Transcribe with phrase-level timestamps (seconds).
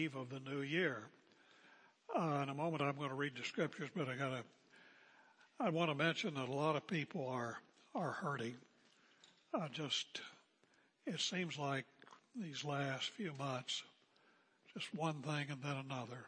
[0.00, 1.02] eve of the new year.
[2.16, 4.42] Uh, in a moment, I'm going to read the scriptures, but I got to.
[5.60, 7.58] I want to mention that a lot of people are
[7.94, 8.56] are hurting.
[9.52, 10.22] Uh, just
[11.06, 11.84] it seems like
[12.34, 13.82] these last few months,
[14.72, 16.26] just one thing and then another.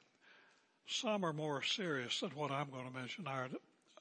[0.86, 3.27] Some are more serious than what I'm going to mention.
[3.27, 3.48] Our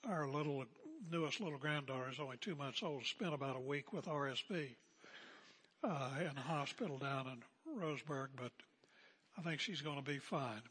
[0.08, 0.66] our little
[1.10, 3.06] newest little granddaughter is only two months old.
[3.06, 4.76] Spent about a week with RSV
[5.84, 8.52] uh, in a hospital down in Roseburg, but
[9.38, 10.62] I think she's going to be fine.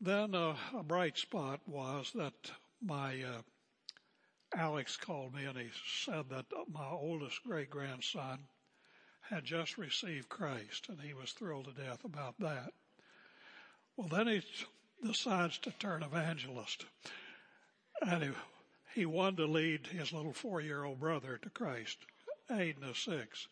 [0.00, 2.50] Then uh, a bright spot was that
[2.82, 3.42] my uh,
[4.54, 5.70] Alex called me and he
[6.04, 8.38] said that my oldest great grandson
[9.22, 12.72] had just received Christ and he was thrilled to death about that.
[13.96, 14.42] Well, then he
[15.04, 16.84] decides to turn evangelist
[18.02, 18.30] and he,
[18.94, 21.98] he wanted to lead his little four year old brother to Christ.
[22.50, 23.48] Aiden is six.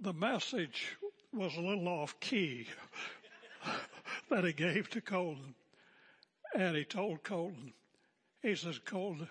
[0.00, 0.96] The message
[1.32, 2.66] was a little off key
[4.30, 5.54] that he gave to Colton.
[6.54, 7.72] And he told Colton,
[8.42, 9.28] he says, Colton,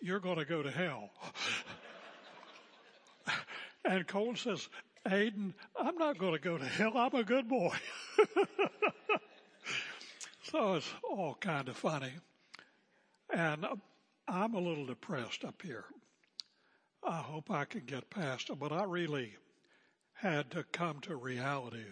[0.00, 1.10] you're going to go to hell.
[3.84, 4.68] and Colton says,
[5.06, 6.96] Aiden, I'm not going to go to hell.
[6.96, 7.74] I'm a good boy.
[10.44, 12.12] so it's all kind of funny.
[13.32, 13.66] And
[14.28, 15.84] I'm a little depressed up here.
[17.02, 19.32] I hope I can get past it, but I really
[20.20, 21.84] had to come to reality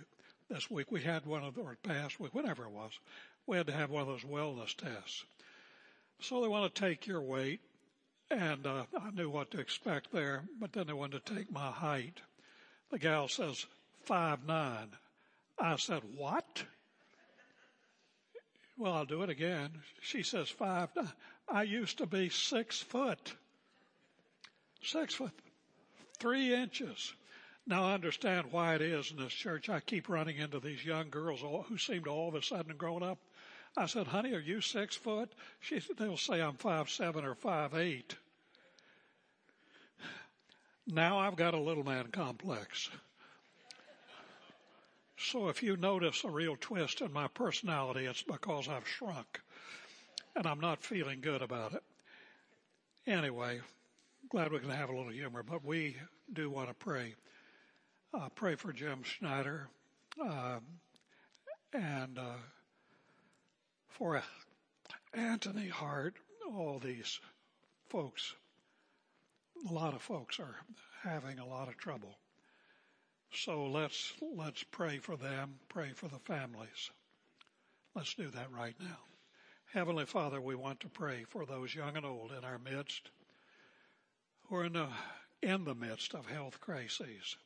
[0.51, 0.91] this week.
[0.91, 2.93] We had one of the, or past week, whatever it was,
[3.47, 5.25] we had to have one of those wellness tests.
[6.21, 7.61] So they want to take your weight,
[8.31, 11.71] and uh, I knew what to expect there, but then they wanted to take my
[11.71, 12.21] height.
[12.91, 13.65] The gal says
[14.05, 14.89] five nine.
[15.59, 16.65] I said, what?
[18.77, 19.71] Well, I'll do it again.
[20.01, 20.89] She says five.
[20.95, 21.13] Nine.
[21.49, 23.35] I used to be six foot.
[24.83, 25.33] Six foot,
[26.19, 27.13] three inches.
[27.69, 29.69] Now I understand why it is in this church.
[29.69, 32.79] I keep running into these young girls who seem to all of a sudden have
[32.79, 33.19] grown up.
[33.77, 35.31] I said, honey, are you six foot?
[35.61, 38.17] She said, they'll say I'm five seven or five eight.
[40.87, 42.89] Now I've got a little man complex.
[45.19, 49.41] So if you notice a real twist in my personality, it's because I've shrunk
[50.35, 51.83] and I'm not feeling good about it.
[53.07, 53.61] Anyway,
[54.31, 55.97] glad we can have a little humor, but we
[56.33, 57.15] do want to pray.
[58.15, 59.69] Uh, pray for Jim Schneider
[60.25, 60.61] uh,
[61.75, 62.39] and uh,
[63.89, 64.23] for
[65.13, 66.15] Anthony Hart.
[66.51, 67.21] All these
[67.91, 68.35] folks,
[69.69, 70.57] a lot of folks are
[71.03, 72.17] having a lot of trouble.
[73.31, 76.91] So let's, let's pray for them, pray for the families.
[77.95, 78.99] Let's do that right now.
[79.75, 83.11] Heavenly Father, we want to pray for those young and old in our midst
[84.49, 84.89] who are in the,
[85.43, 87.37] in the midst of health crises.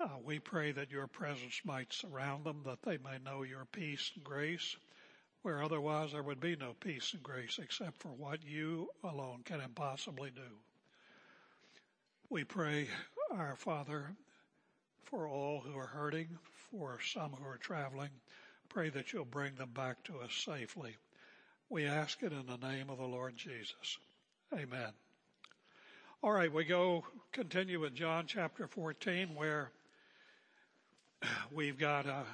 [0.00, 4.10] Uh, we pray that your presence might surround them, that they may know your peace
[4.14, 4.76] and grace,
[5.42, 9.60] where otherwise there would be no peace and grace except for what you alone can
[9.60, 10.56] impossibly do.
[12.30, 12.88] We pray,
[13.30, 14.14] our Father,
[15.04, 16.38] for all who are hurting,
[16.70, 18.10] for some who are traveling.
[18.70, 20.96] Pray that you'll bring them back to us safely.
[21.68, 23.98] We ask it in the name of the Lord Jesus.
[24.54, 24.92] Amen.
[26.22, 29.70] All right, we go continue with John chapter 14 where
[31.52, 32.24] we've got a,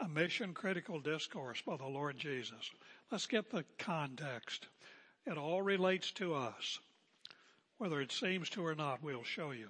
[0.00, 2.70] a mission critical discourse by the Lord Jesus.
[3.10, 4.66] Let's get the context.
[5.26, 6.78] It all relates to us.
[7.78, 9.68] Whether it seems to or not, we'll show you.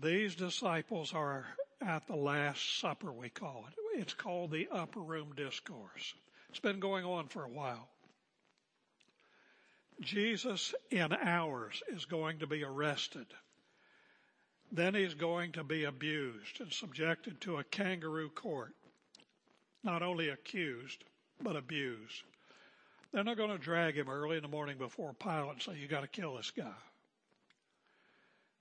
[0.00, 1.46] These disciples are
[1.80, 4.00] at the Last Supper, we call it.
[4.00, 6.14] It's called the Upper Room Discourse.
[6.50, 7.88] It's been going on for a while.
[10.00, 13.26] Jesus in hours is going to be arrested.
[14.72, 18.74] Then he's going to be abused and subjected to a kangaroo court.
[19.84, 21.04] Not only accused,
[21.40, 22.22] but abused.
[23.12, 25.86] They're not going to drag him early in the morning before Pilate and say, you
[25.86, 26.74] got to kill this guy.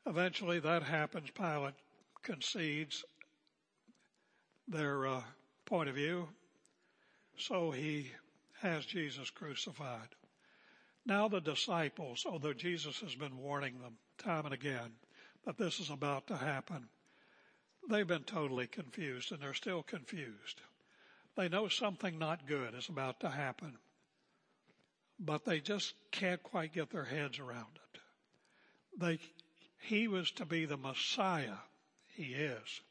[0.05, 1.29] Eventually that happens.
[1.31, 1.73] Pilate
[2.21, 3.03] concedes
[4.67, 5.21] their uh,
[5.65, 6.27] point of view.
[7.37, 8.11] So he
[8.61, 10.09] has Jesus crucified.
[11.05, 14.91] Now the disciples, although Jesus has been warning them time and again
[15.45, 16.87] that this is about to happen,
[17.89, 20.61] they've been totally confused and they're still confused.
[21.35, 23.77] They know something not good is about to happen,
[25.19, 27.99] but they just can't quite get their heads around it.
[28.97, 29.19] They
[29.77, 31.57] he was to be the Messiah.
[32.15, 32.81] He is.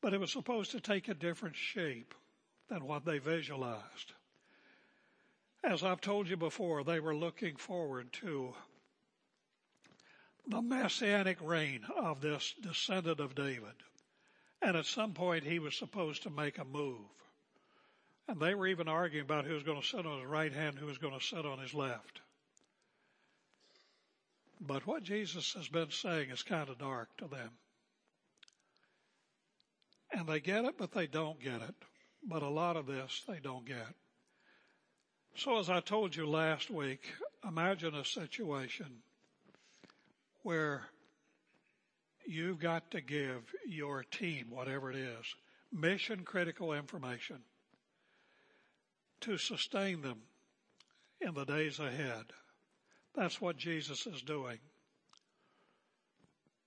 [0.00, 2.14] But it was supposed to take a different shape
[2.68, 4.12] than what they visualized.
[5.64, 8.54] As I've told you before, they were looking forward to
[10.46, 13.74] the messianic reign of this descendant of David.
[14.60, 16.98] And at some point he was supposed to make a move.
[18.28, 20.78] And they were even arguing about who was going to sit on his right hand,
[20.78, 22.20] who was going to sit on his left.
[24.60, 27.50] But what Jesus has been saying is kind of dark to them.
[30.12, 31.74] And they get it, but they don't get it.
[32.24, 33.94] But a lot of this they don't get.
[35.34, 37.00] So as I told you last week,
[37.46, 38.86] imagine a situation
[40.42, 40.82] where
[42.26, 45.34] you've got to give your team, whatever it is,
[45.72, 47.38] mission critical information
[49.20, 50.18] to sustain them
[51.20, 52.24] in the days ahead.
[53.14, 54.58] That's what Jesus is doing.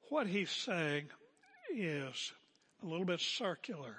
[0.09, 1.05] What he's saying
[1.75, 2.33] is
[2.83, 3.95] a little bit circular.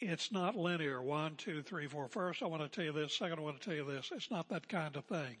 [0.00, 1.02] It's not linear.
[1.02, 2.08] One, two, three, four.
[2.08, 3.16] First, I want to tell you this.
[3.16, 4.10] Second, I want to tell you this.
[4.12, 5.36] It's not that kind of thing,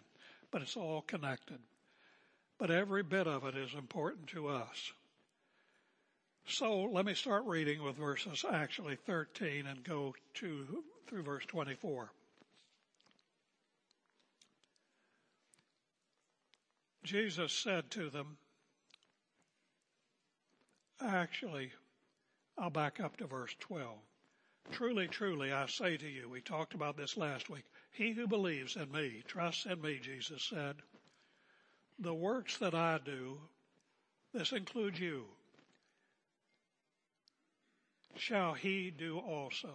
[0.50, 1.58] but it's all connected.
[2.58, 4.92] But every bit of it is important to us.
[6.48, 12.10] So let me start reading with verses actually 13 and go to through verse 24.
[17.04, 18.36] Jesus said to them,
[21.00, 21.72] actually,
[22.58, 23.96] I'll back up to verse 12.
[24.72, 27.62] Truly, truly, I say to you, we talked about this last week.
[27.92, 30.76] He who believes in me, trusts in me, Jesus said,
[31.98, 33.38] the works that I do,
[34.34, 35.24] this includes you,
[38.16, 39.70] shall he do also.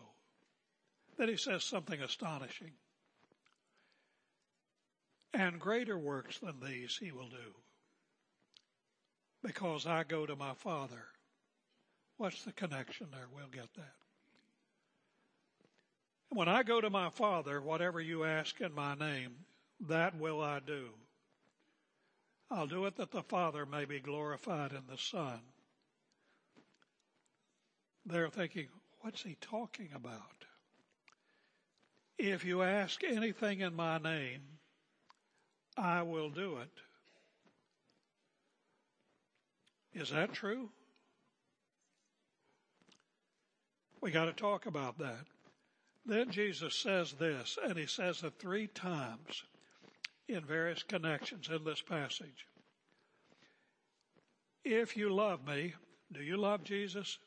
[1.18, 2.72] Then he says something astonishing.
[5.34, 7.56] And greater works than these he will do.
[9.44, 11.06] Because I go to my Father.
[12.18, 13.28] What's the connection there?
[13.34, 13.94] We'll get that.
[16.30, 19.34] When I go to my Father, whatever you ask in my name,
[19.88, 20.90] that will I do.
[22.52, 25.40] I'll do it that the Father may be glorified in the Son.
[28.06, 28.68] They're thinking,
[29.00, 30.46] what's he talking about?
[32.20, 34.42] If you ask anything in my name,
[35.78, 36.70] I will do it.
[39.94, 40.70] Is that true?
[44.02, 45.26] We got to talk about that.
[46.06, 49.44] Then Jesus says this, and he says it three times
[50.34, 52.48] in various connections in this passage.
[54.64, 55.74] If you love me,
[56.12, 57.18] do you love Jesus?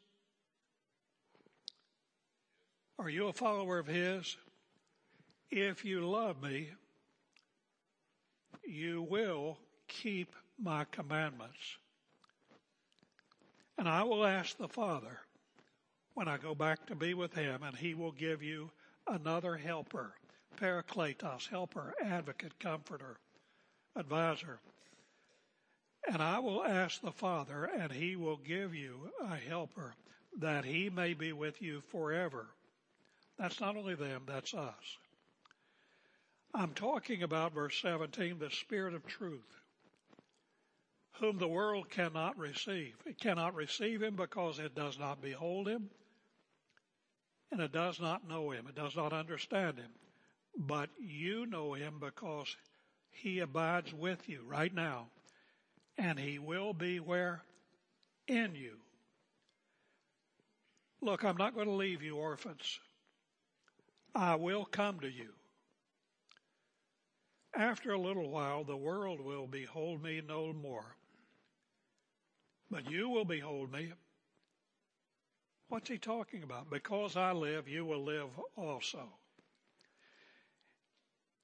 [2.98, 4.36] Are you a follower of his?
[5.50, 6.70] If you love me,
[8.66, 9.58] you will
[9.88, 11.58] keep my commandments.
[13.76, 15.18] And I will ask the Father
[16.14, 18.70] when I go back to be with him, and he will give you
[19.08, 20.14] another helper,
[20.54, 23.16] parakletos, helper, advocate, comforter,
[23.96, 24.58] advisor.
[26.10, 29.94] And I will ask the Father, and he will give you a helper
[30.38, 32.46] that he may be with you forever.
[33.38, 34.98] That's not only them, that's us.
[36.54, 39.56] I'm talking about verse 17, the Spirit of truth,
[41.14, 42.94] whom the world cannot receive.
[43.06, 45.90] It cannot receive him because it does not behold him
[47.54, 48.66] and it does not know him.
[48.68, 49.90] It does not understand him.
[50.56, 52.56] But you know him because
[53.10, 55.08] he abides with you right now
[55.98, 57.42] and he will be where?
[58.26, 58.76] In you.
[61.00, 62.78] Look, I'm not going to leave you orphans.
[64.14, 65.28] I will come to you.
[67.56, 70.96] After a little while, the world will behold me no more.
[72.70, 73.92] But you will behold me.
[75.68, 76.70] What's he talking about?
[76.70, 79.08] Because I live, you will live also.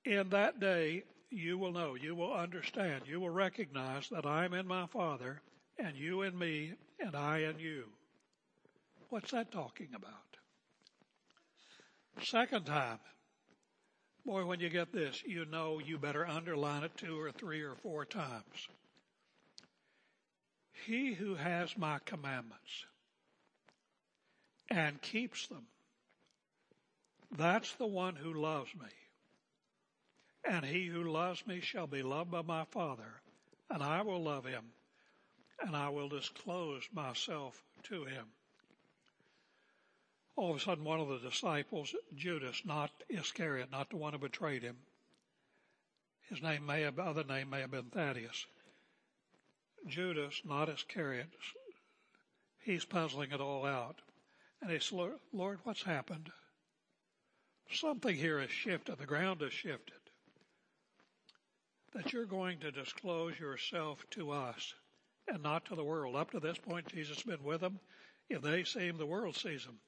[0.05, 4.55] In that day, you will know, you will understand, you will recognize that I am
[4.55, 5.41] in my Father,
[5.79, 7.85] and you in me, and I in you.
[9.11, 10.15] What's that talking about?
[12.23, 12.99] Second time,
[14.25, 17.75] Boy, when you get this, you know you better underline it two or three or
[17.75, 18.69] four times.
[20.87, 22.85] He who has my commandments
[24.69, 25.67] and keeps them,
[27.37, 28.89] that's the one who loves me.
[30.49, 33.21] And he who loves me shall be loved by my Father,
[33.69, 34.65] and I will love him,
[35.61, 38.27] and I will disclose myself to him
[40.41, 44.19] all of a sudden one of the disciples, Judas, not Iscariot, not the one who
[44.19, 44.79] betrayed him,
[46.31, 48.47] his name may have, other name may have been Thaddeus.
[49.87, 51.29] Judas, not Iscariot,
[52.61, 53.97] he's puzzling it all out.
[54.63, 56.31] And he said, Lord, what's happened?
[57.73, 58.97] Something here has shifted.
[58.97, 60.00] The ground has shifted.
[61.95, 64.75] That you're going to disclose yourself to us
[65.27, 66.17] and not to the world.
[66.17, 67.81] Up to this point, Jesus has been with them
[68.29, 69.79] If they see him, the world sees him.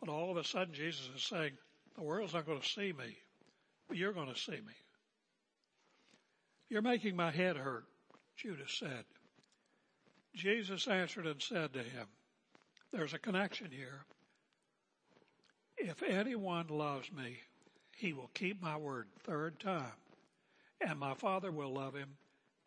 [0.00, 1.52] But all of a sudden, Jesus is saying,
[1.94, 3.16] the world's not going to see me,
[3.88, 4.74] but you're going to see me.
[6.68, 7.84] You're making my head hurt,
[8.36, 9.04] Judas said.
[10.34, 12.06] Jesus answered and said to him,
[12.92, 14.04] There's a connection here.
[15.76, 17.38] If anyone loves me,
[17.96, 19.06] he will keep my word.
[19.24, 19.92] Third time.
[20.80, 22.16] And my Father will love him,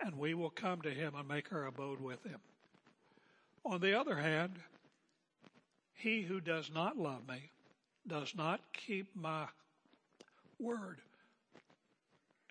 [0.03, 2.39] and we will come to him and make our abode with him.
[3.65, 4.59] On the other hand,
[5.93, 7.51] he who does not love me
[8.07, 9.45] does not keep my
[10.59, 11.01] word.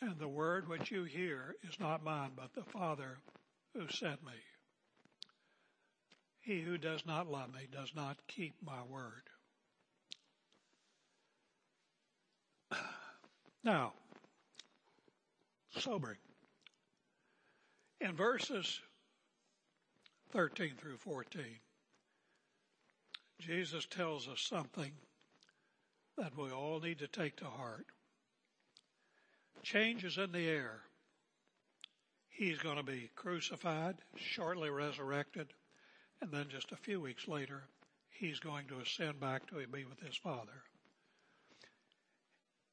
[0.03, 3.19] And the word which you hear is not mine, but the Father
[3.75, 4.33] who sent me.
[6.41, 9.23] He who does not love me does not keep my word.
[13.65, 13.95] Now,
[15.80, 16.18] sobering.
[18.00, 18.80] In verses
[20.33, 21.42] 13 through 14,
[23.40, 24.92] Jesus tells us something
[26.18, 27.87] that we all need to take to heart.
[29.62, 30.80] Change is in the air.
[32.28, 35.49] He's going to be crucified, shortly resurrected,
[36.21, 37.62] and then just a few weeks later,
[38.11, 40.62] he's going to ascend back to be with his Father.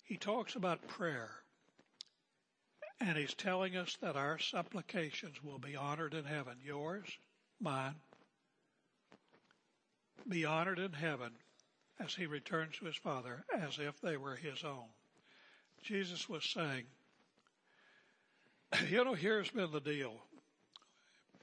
[0.03, 1.29] He talks about prayer,
[2.99, 6.55] and he's telling us that our supplications will be honored in heaven.
[6.63, 7.07] Yours,
[7.59, 7.95] mine,
[10.27, 11.31] be honored in heaven
[11.99, 14.87] as he returns to his Father as if they were his own.
[15.81, 16.85] Jesus was saying,
[18.89, 20.13] you know, here's been the deal.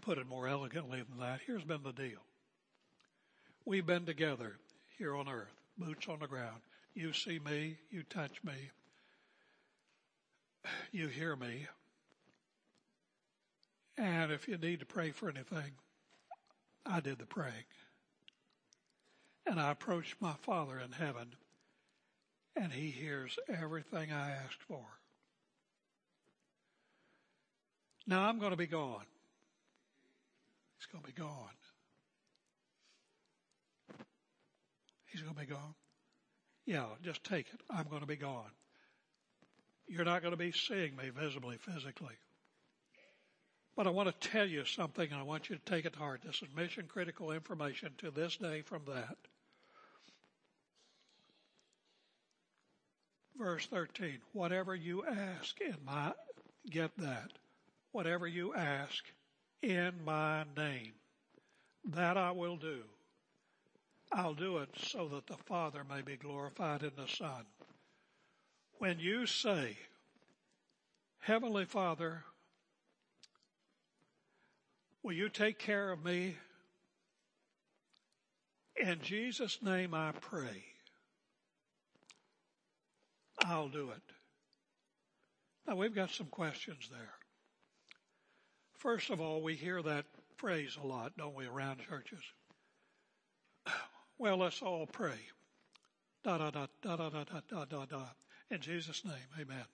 [0.01, 1.41] Put it more elegantly than that.
[1.47, 2.21] Here's been the deal.
[3.65, 4.57] We've been together
[4.99, 6.61] here on earth, boots on the ground.
[6.95, 8.55] You see me, you touch me,
[10.93, 11.67] you hear me.
[13.97, 15.73] And if you need to pray for anything,
[16.87, 17.53] I did the praying.
[19.47, 21.35] And I approached my Father in heaven,
[22.57, 24.85] and He hears everything I asked for.
[28.07, 29.05] Now I'm going to be gone.
[30.79, 31.49] He's going to be gone.
[35.07, 35.75] He's going to be gone.
[36.65, 37.61] Yeah, just take it.
[37.69, 38.51] I'm going to be gone.
[39.91, 42.15] You're not going to be seeing me visibly, physically.
[43.75, 45.99] But I want to tell you something and I want you to take it to
[45.99, 46.21] heart.
[46.25, 49.17] This is mission critical information to this day from that.
[53.37, 56.13] Verse 13, whatever you ask in my,
[56.71, 57.33] get that,
[57.91, 59.03] whatever you ask
[59.61, 60.93] in my name,
[61.87, 62.83] that I will do.
[64.13, 67.45] I'll do it so that the Father may be glorified in the Son.
[68.81, 69.77] When you say,
[71.19, 72.25] Heavenly Father,
[75.03, 76.39] will you take care of me?
[78.83, 80.65] In Jesus' name I pray.
[83.45, 84.15] I'll do it.
[85.69, 87.13] Now we've got some questions there.
[88.79, 90.07] First of all, we hear that
[90.39, 92.23] phrase a lot, don't we, around churches?
[94.17, 95.21] Well, let's all pray.
[96.25, 98.05] Da da da da da da da da da.
[98.51, 99.65] In Jesus' name, amen.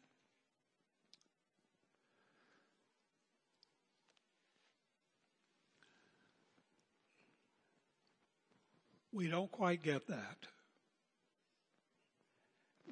[9.13, 10.37] We don't quite get that.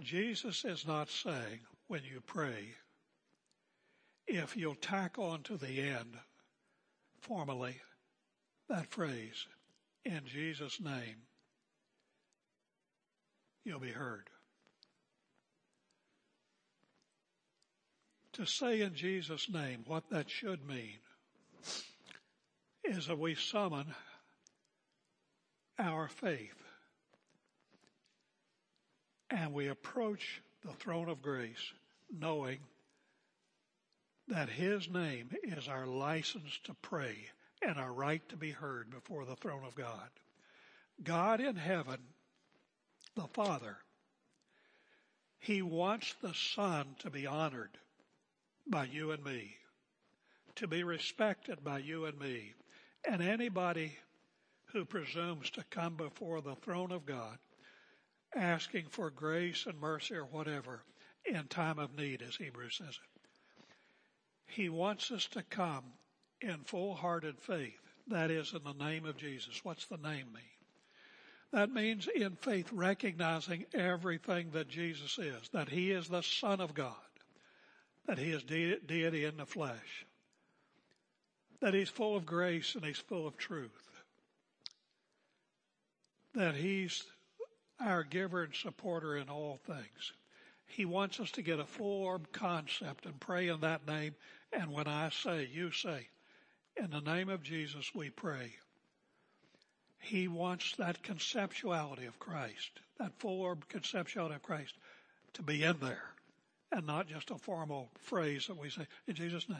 [0.01, 2.75] Jesus is not saying when you pray,
[4.27, 6.17] if you'll tack on to the end
[7.21, 7.77] formally
[8.71, 9.47] that phrase,
[10.07, 11.27] in Jesus' name,
[13.65, 14.31] you'll be heard.
[18.35, 20.99] To say in Jesus' name what that should mean
[22.83, 23.95] is that we summon
[25.79, 26.61] our faith
[29.31, 31.73] and we approach the throne of grace
[32.11, 32.59] knowing
[34.27, 37.17] that His name is our license to pray
[37.63, 40.09] and our right to be heard before the throne of God.
[41.05, 41.99] God in heaven,
[43.15, 43.77] the Father,
[45.39, 47.79] He wants the Son to be honored
[48.67, 49.57] by you and me,
[50.57, 52.55] to be respected by you and me,
[53.09, 53.97] and anybody
[54.73, 57.39] who presumes to come before the throne of God
[58.35, 60.83] asking for grace and mercy or whatever
[61.25, 63.21] in time of need, as Hebrews says it.
[64.47, 65.85] He wants us to come
[66.41, 67.81] in full hearted faith.
[68.09, 69.65] That is in the name of Jesus.
[69.65, 70.43] What's the name mean?
[71.53, 76.75] That means in faith recognizing everything that Jesus is, that He is the Son of
[76.75, 76.95] God,
[78.07, 80.07] that He is de- deity in the flesh,
[81.61, 83.71] that He's full of grace and He's full of truth.
[86.35, 87.05] that He's
[87.81, 90.13] our giver and supporter in all things.
[90.67, 94.15] He wants us to get a full concept and pray in that name.
[94.53, 96.09] And when I say, you say,
[96.77, 98.55] in the name of Jesus we pray.
[100.01, 104.75] He wants that conceptuality of Christ, that full conceptuality of Christ
[105.35, 106.14] to be in there
[106.75, 109.59] and not just a formal phrase that we say, in Jesus' name.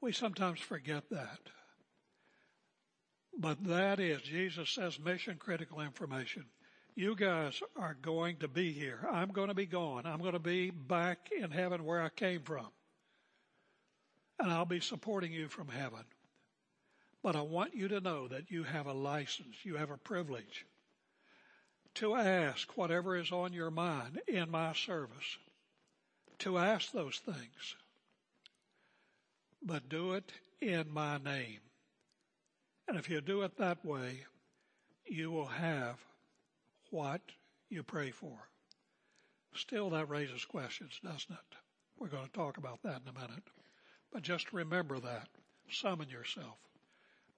[0.00, 1.40] We sometimes forget that.
[3.36, 6.44] But that is, Jesus says, mission critical information.
[6.94, 9.06] You guys are going to be here.
[9.10, 10.06] I'm going to be gone.
[10.06, 12.66] I'm going to be back in heaven where I came from.
[14.38, 16.04] And I'll be supporting you from heaven.
[17.24, 19.56] But I want you to know that you have a license.
[19.64, 20.64] You have a privilege
[21.96, 25.38] to ask whatever is on your mind in my service.
[26.40, 27.76] To ask those things.
[29.62, 31.60] But do it in my name.
[32.86, 34.24] And if you do it that way,
[35.06, 35.98] you will have
[36.90, 37.20] what
[37.68, 38.48] you pray for.
[39.54, 41.56] Still, that raises questions, doesn't it?
[41.98, 43.44] We're going to talk about that in a minute.
[44.12, 45.28] But just remember that.
[45.70, 46.56] Summon yourself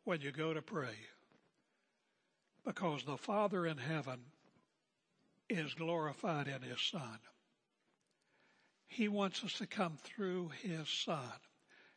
[0.05, 0.95] when you go to pray.
[2.65, 4.21] Because the Father in heaven
[5.51, 7.19] is glorified in His Son.
[8.87, 11.33] He wants us to come through His Son.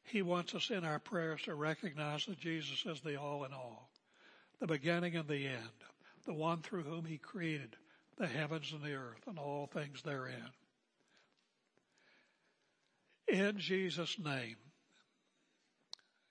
[0.04, 3.90] He wants us in our prayers to recognize that Jesus is the all in all,
[4.60, 5.84] the beginning and the end,
[6.26, 7.76] the one through whom He created
[8.18, 10.52] the heavens and the earth and all things therein.
[13.28, 14.58] In Jesus' name,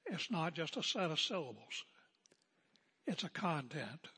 [0.06, 1.84] it's not just a set of syllables.
[3.06, 4.08] It's a content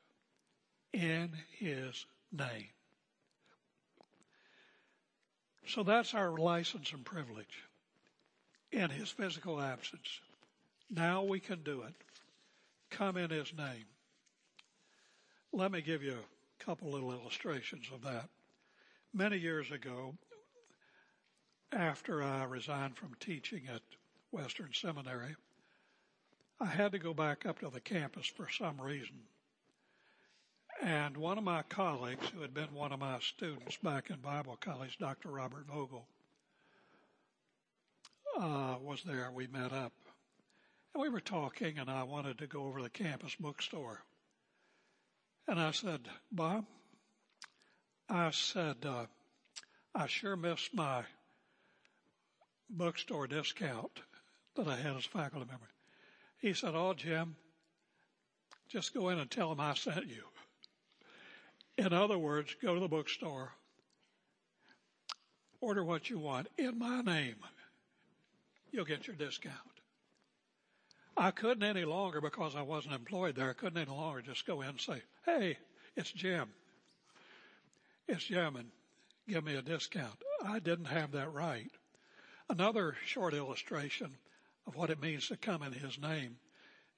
[0.92, 2.73] in His name.
[5.66, 7.64] So that's our license and privilege
[8.70, 10.20] in his physical absence.
[10.90, 11.94] Now we can do it.
[12.90, 13.86] Come in his name.
[15.52, 18.28] Let me give you a couple little illustrations of that.
[19.12, 20.14] Many years ago,
[21.72, 23.82] after I resigned from teaching at
[24.32, 25.36] Western Seminary,
[26.60, 29.16] I had to go back up to the campus for some reason.
[30.84, 34.58] And one of my colleagues, who had been one of my students back in Bible
[34.60, 35.30] college, Dr.
[35.30, 36.06] Robert Vogel,
[38.38, 39.30] uh, was there.
[39.32, 39.94] We met up.
[40.92, 44.02] And we were talking, and I wanted to go over to the campus bookstore.
[45.48, 46.66] And I said, Bob,
[48.10, 49.06] I said, uh,
[49.94, 51.04] I sure missed my
[52.68, 54.00] bookstore discount
[54.54, 55.70] that I had as a faculty member.
[56.42, 57.36] He said, Oh, Jim,
[58.68, 60.24] just go in and tell them I sent you.
[61.76, 63.52] In other words, go to the bookstore,
[65.60, 67.36] order what you want in my name
[68.74, 69.54] you'll get your discount.
[71.16, 73.50] I couldn't any longer because I wasn't employed there.
[73.50, 75.56] I couldn't any longer just go in and say, Hey,
[75.96, 76.48] it's Jim.
[78.08, 78.68] It's Jim and
[79.28, 80.18] give me a discount.
[80.44, 81.70] I didn't have that right.
[82.50, 84.10] Another short illustration
[84.66, 86.36] of what it means to come in his name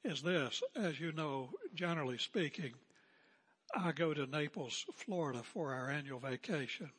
[0.03, 0.62] is this.
[0.75, 2.73] As you know, generally speaking,
[3.79, 6.91] I go to Naples, Florida for our annual vacation.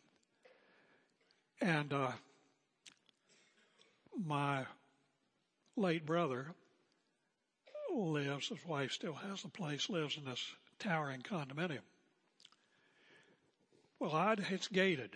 [1.60, 2.12] And, uh,
[4.26, 4.66] my
[5.76, 6.54] late brother
[7.94, 10.44] lives, his wife still has the place, lives in this
[10.80, 11.82] towering condominium.
[14.00, 15.12] Well, I'd, it's gated,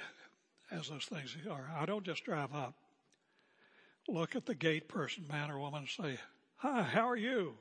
[0.71, 1.71] as those things are.
[1.77, 2.73] I don't just drive up,
[4.07, 6.19] look at the gate person, man or woman, and say,
[6.57, 7.55] Hi, how are you?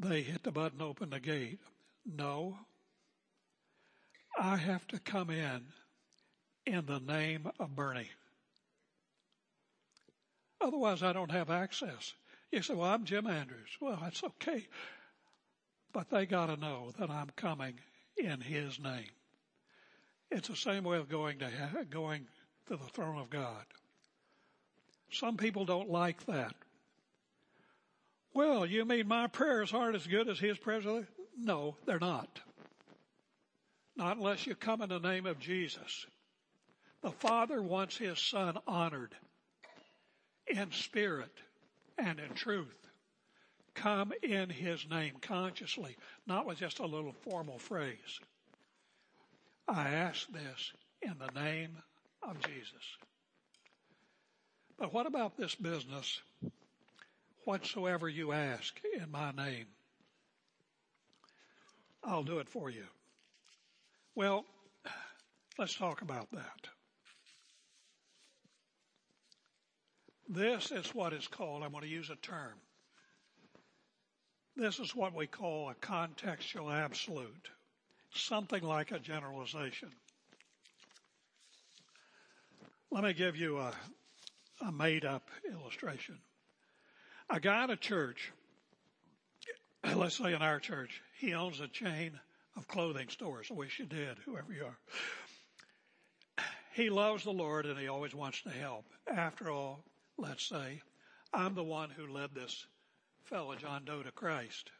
[0.00, 1.60] They hit the button, open the gate.
[2.06, 2.58] No.
[4.38, 5.62] I have to come in
[6.66, 8.10] in the name of Bernie.
[10.60, 12.14] Otherwise, I don't have access.
[12.50, 13.76] You say, well, I'm Jim Andrews.
[13.80, 14.66] Well, that's okay.
[15.92, 17.74] But they got to know that I'm coming
[18.16, 19.10] in His name.
[20.30, 21.50] It's the same way of going to,
[21.88, 22.26] going
[22.68, 23.64] to the throne of God.
[25.10, 26.54] Some people don't like that.
[28.34, 30.84] Well, you mean my prayers aren't as good as His prayers?
[31.36, 32.40] No, they're not.
[33.96, 36.06] Not unless you come in the name of Jesus.
[37.02, 39.14] The Father wants His Son honored
[40.46, 41.32] in spirit
[41.98, 42.76] and in truth.
[43.74, 45.96] Come in His name consciously,
[46.26, 48.20] not with just a little formal phrase.
[49.68, 50.72] I ask this
[51.02, 51.76] in the name
[52.22, 52.96] of Jesus.
[54.78, 56.20] But what about this business?
[57.44, 59.66] Whatsoever you ask in my name,
[62.06, 62.84] I'll do it for you.
[64.14, 64.44] Well,
[65.58, 66.68] let's talk about that.
[70.28, 72.54] This is what is called, I'm going to use a term.
[74.56, 77.50] This is what we call a contextual absolute,
[78.14, 79.90] something like a generalization.
[82.90, 83.72] Let me give you a,
[84.66, 86.18] a made up illustration.
[87.28, 88.32] A guy at a church,
[89.94, 92.18] let's say in our church, he owns a chain
[92.56, 93.48] of clothing stores.
[93.50, 94.78] I wish you did, whoever you are.
[96.74, 98.84] He loves the Lord and he always wants to help.
[99.06, 99.82] After all,
[100.18, 100.82] let's say,
[101.32, 102.66] I'm the one who led this
[103.24, 104.70] fellow, John Doe, to Christ.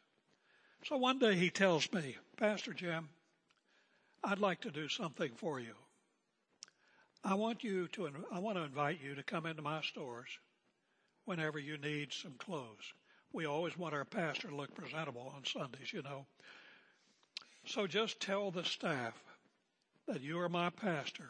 [0.85, 3.09] So one day he tells me, Pastor Jim,
[4.23, 5.73] I'd like to do something for you.
[7.23, 10.29] I want you to, I want to invite you to come into my stores
[11.25, 12.93] whenever you need some clothes.
[13.37, 16.25] We always want our pastor to look presentable on Sundays, you know.
[17.67, 19.13] So just tell the staff
[20.07, 21.29] that you are my pastor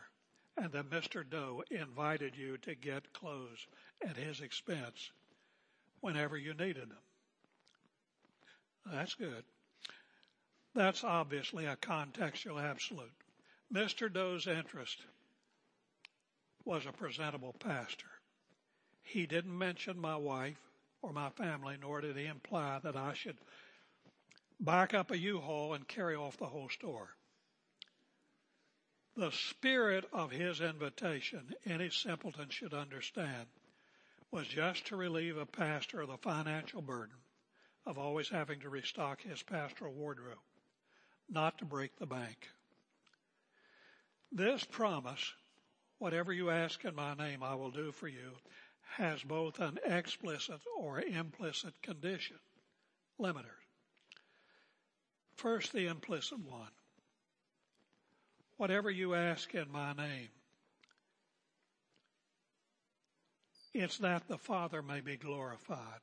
[0.56, 1.30] and that Mr.
[1.30, 3.68] Doe invited you to get clothes
[4.02, 5.12] at his expense
[6.00, 7.04] whenever you needed them.
[8.86, 9.44] That's good.
[10.74, 13.12] That's obviously a contextual absolute.
[13.74, 14.12] Mr.
[14.12, 15.02] Doe's interest
[16.64, 18.08] was a presentable pastor.
[19.04, 20.56] He didn't mention my wife
[21.08, 23.38] or my family, nor did he imply that I should
[24.60, 27.08] back up a U-Haul and carry off the whole store.
[29.16, 33.48] The spirit of his invitation, any simpleton should understand,
[34.32, 37.16] was just to relieve a pastor of the financial burden
[37.86, 40.38] of always having to restock his pastoral wardrobe,
[41.30, 42.50] not to break the bank.
[44.30, 45.34] This promise,
[46.00, 48.34] whatever you ask in my name, I will do for you,
[48.96, 52.38] has both an explicit or implicit condition,
[53.20, 53.58] limiter.
[55.36, 56.72] First, the implicit one.
[58.58, 60.30] Whatever you ask in my name,
[63.74, 66.02] it's that the Father may be glorified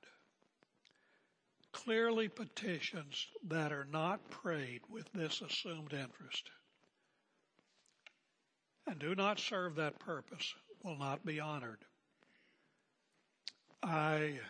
[1.75, 6.49] clearly petitions that are not prayed with this assumed interest
[8.87, 11.85] and do not serve that purpose will not be honored.
[13.85, 14.41] I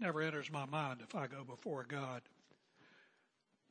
[0.00, 2.22] never enters my mind if I go before God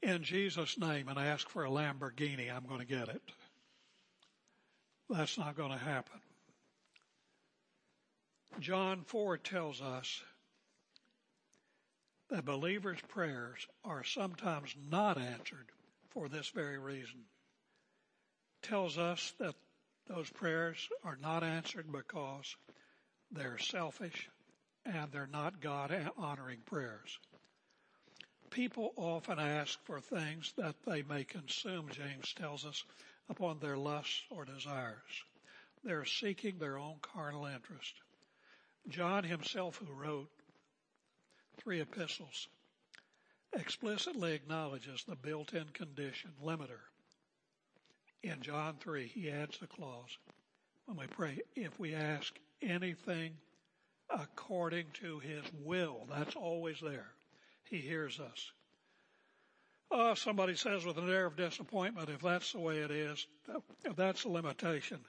[0.02, 3.22] in Jesus' name and ask for a Lamborghini, I'm going to get it.
[5.10, 6.20] That's not going to happen.
[8.60, 10.22] John 4 tells us
[12.30, 15.68] that believers' prayers are sometimes not answered
[16.12, 17.26] for this very reason.
[18.62, 19.56] Tells us that
[20.08, 22.56] those prayers are not answered because
[23.32, 24.30] they're selfish
[24.86, 27.20] and they're not God honoring prayers.
[28.50, 32.84] People often ask for things that they may consume, James tells us,
[33.30, 35.24] upon their lusts or desires.
[35.84, 37.94] They're seeking their own carnal interest.
[38.88, 40.30] John himself, who wrote
[41.58, 42.48] three epistles
[43.54, 46.82] explicitly acknowledges the built-in condition limiter.
[48.22, 50.18] In John 3, he adds the clause
[50.86, 53.32] when we pray, if we ask anything
[54.10, 57.08] according to his will, that's always there.
[57.64, 58.52] He hears us.
[59.92, 63.28] Oh, somebody says with an air of disappointment, if that's the way it is,
[63.84, 65.00] if that's a limitation,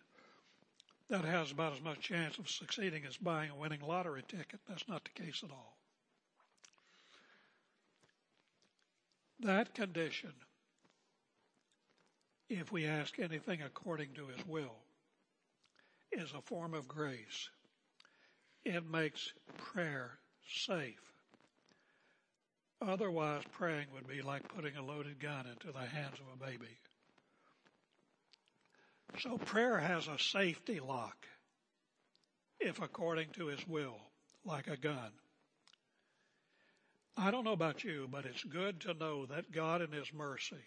[1.09, 4.61] that has about as much chance of succeeding as buying a winning lottery ticket.
[4.69, 5.77] That's not the case at all.
[9.41, 10.33] That condition,
[12.49, 14.77] if we ask anything according to His will,
[16.11, 17.51] is a form of grace.
[18.69, 19.33] It makes
[19.73, 21.01] prayer safe.
[22.83, 26.77] Otherwise, praying would be like putting a loaded gun into the hands of a baby.
[29.21, 31.29] So prayer has a safety lock,
[32.59, 34.01] if according to His will,
[34.45, 35.13] like a gun.
[37.17, 40.65] I don't know about you, but it's good to know that God in His mercy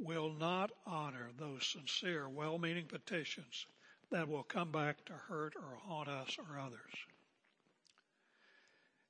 [0.00, 3.66] will not honor those sincere, well-meaning petitions
[4.10, 6.92] that will come back to hurt or haunt us or others.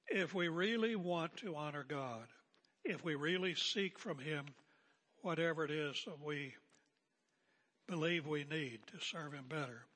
[0.09, 2.27] If we really want to honor God,
[2.85, 4.47] if we really seek from Him
[5.23, 6.55] whatever it is that we
[7.89, 9.87] believe we need to serve Him better,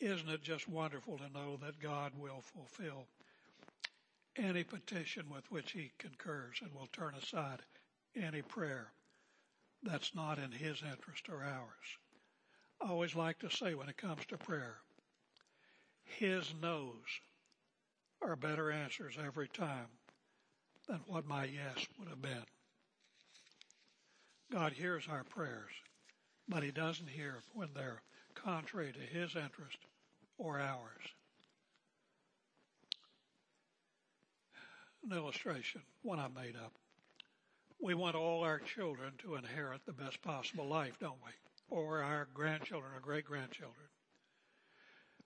[0.00, 3.06] isn't it just wonderful to know that God will fulfill
[4.38, 7.58] any petition with which he concurs and will turn aside
[8.14, 8.92] any prayer
[9.82, 11.98] that's not in his interest or ours.
[12.80, 14.76] I always like to say when it comes to prayer,
[16.04, 16.94] his no's
[18.22, 19.88] are better answers every time
[20.88, 22.44] than what my yes would have been.
[24.50, 25.70] God hears our prayers,
[26.48, 28.02] but he doesn't hear when they're
[28.34, 29.78] contrary to his interest
[30.38, 31.12] or ours.
[35.04, 36.72] an illustration, one I made up.
[37.80, 41.30] We want all our children to inherit the best possible life, don't we?
[41.68, 43.86] Or our grandchildren or great grandchildren.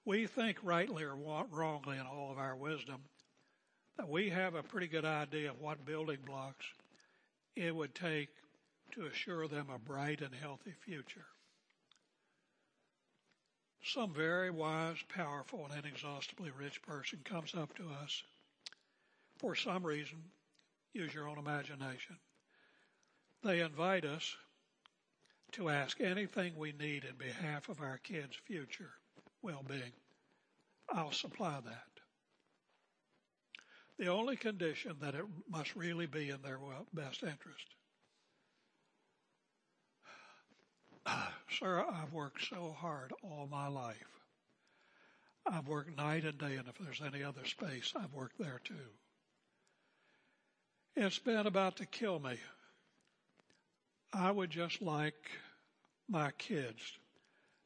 [0.05, 3.00] We think rightly or wrongly in all of our wisdom
[3.96, 6.66] that we have a pretty good idea of what building blocks
[7.55, 8.31] it would take
[8.92, 11.26] to assure them a bright and healthy future.
[13.85, 18.22] Some very wise, powerful, and inexhaustibly rich person comes up to us
[19.42, 20.22] for some reason,
[20.92, 22.16] use your own imagination.
[23.42, 24.37] They invite us
[25.52, 28.90] to ask anything we need in behalf of our kids' future
[29.42, 29.92] well-being.
[30.90, 31.86] I'll supply that.
[33.98, 36.58] The only condition that it must really be in their
[36.92, 37.66] best interest.
[41.58, 43.96] Sir, I've worked so hard all my life.
[45.46, 48.74] I've worked night and day, and if there's any other space, I've worked there too.
[50.94, 52.36] It's been about to kill me.
[54.12, 55.31] I would just like
[56.09, 56.81] my kids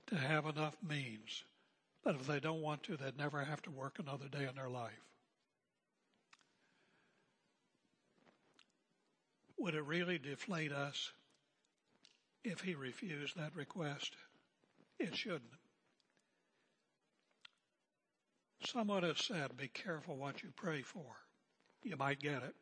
[0.08, 1.44] to have enough means
[2.04, 4.68] that if they don't want to, they'd never have to work another day in their
[4.68, 4.92] life.
[9.58, 11.10] Would it really deflate us
[12.44, 14.14] if he refused that request?
[15.00, 15.42] It shouldn't.
[18.64, 21.16] Someone has said, be careful what you pray for.
[21.82, 22.54] You might get it.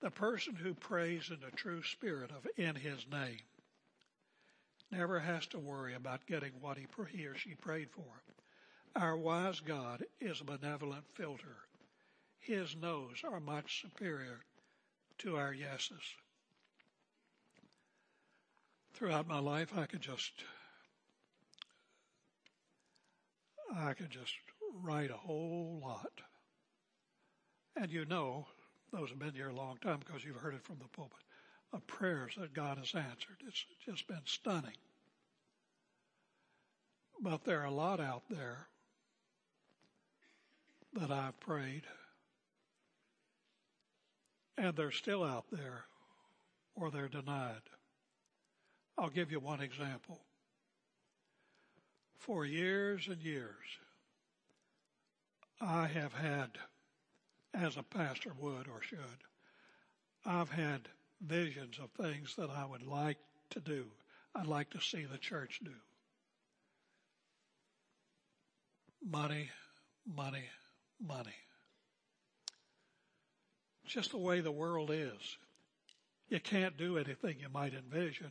[0.00, 3.40] The person who prays in the true spirit of in his name
[4.90, 8.22] never has to worry about getting what he, he or she prayed for.
[8.96, 11.56] Our wise God is a benevolent filter.
[12.40, 14.40] His no's are much superior
[15.18, 16.02] to our yeses.
[18.94, 20.32] Throughout my life, I could just,
[23.74, 24.32] I could just
[24.82, 26.22] write a whole lot.
[27.76, 28.46] And you know,
[28.92, 31.18] those have been here a long time because you've heard it from the pulpit
[31.72, 33.36] of prayers that God has answered.
[33.46, 34.76] It's just been stunning.
[37.22, 38.66] But there are a lot out there
[40.94, 41.82] that I've prayed,
[44.58, 45.84] and they're still out there,
[46.74, 47.62] or they're denied.
[48.98, 50.20] I'll give you one example.
[52.18, 53.54] For years and years,
[55.60, 56.50] I have had,
[57.54, 58.98] as a pastor would or should,
[60.24, 60.88] I've had
[61.20, 63.18] visions of things that I would like
[63.50, 63.86] to do.
[64.34, 65.72] I'd like to see the church do.
[69.04, 69.48] Money,
[70.06, 70.44] money,
[71.04, 71.34] money.
[73.86, 75.36] Just the way the world is.
[76.28, 78.30] You can't do anything you might envision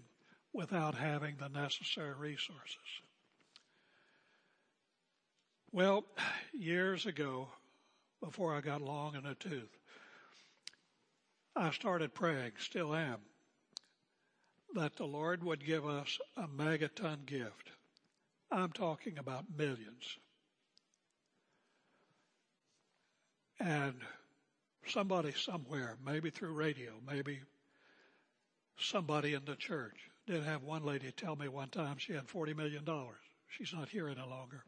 [0.53, 2.77] without having the necessary resources.
[5.71, 6.05] Well,
[6.53, 7.49] years ago,
[8.21, 9.77] before I got long in the tooth,
[11.55, 13.19] I started praying, still am,
[14.75, 17.71] that the Lord would give us a megaton gift.
[18.51, 20.17] I'm talking about millions.
[23.60, 23.95] And
[24.88, 27.39] somebody somewhere, maybe through radio, maybe
[28.77, 32.55] somebody in the church, did have one lady tell me one time she had $40
[32.55, 32.86] million.
[33.49, 34.63] She's not here any longer.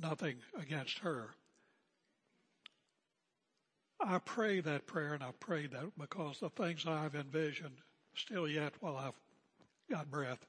[0.00, 1.30] Nothing against her.
[4.02, 7.76] I pray that prayer and I pray that because the things I've envisioned
[8.14, 9.14] still yet while I've
[9.90, 10.46] got breath,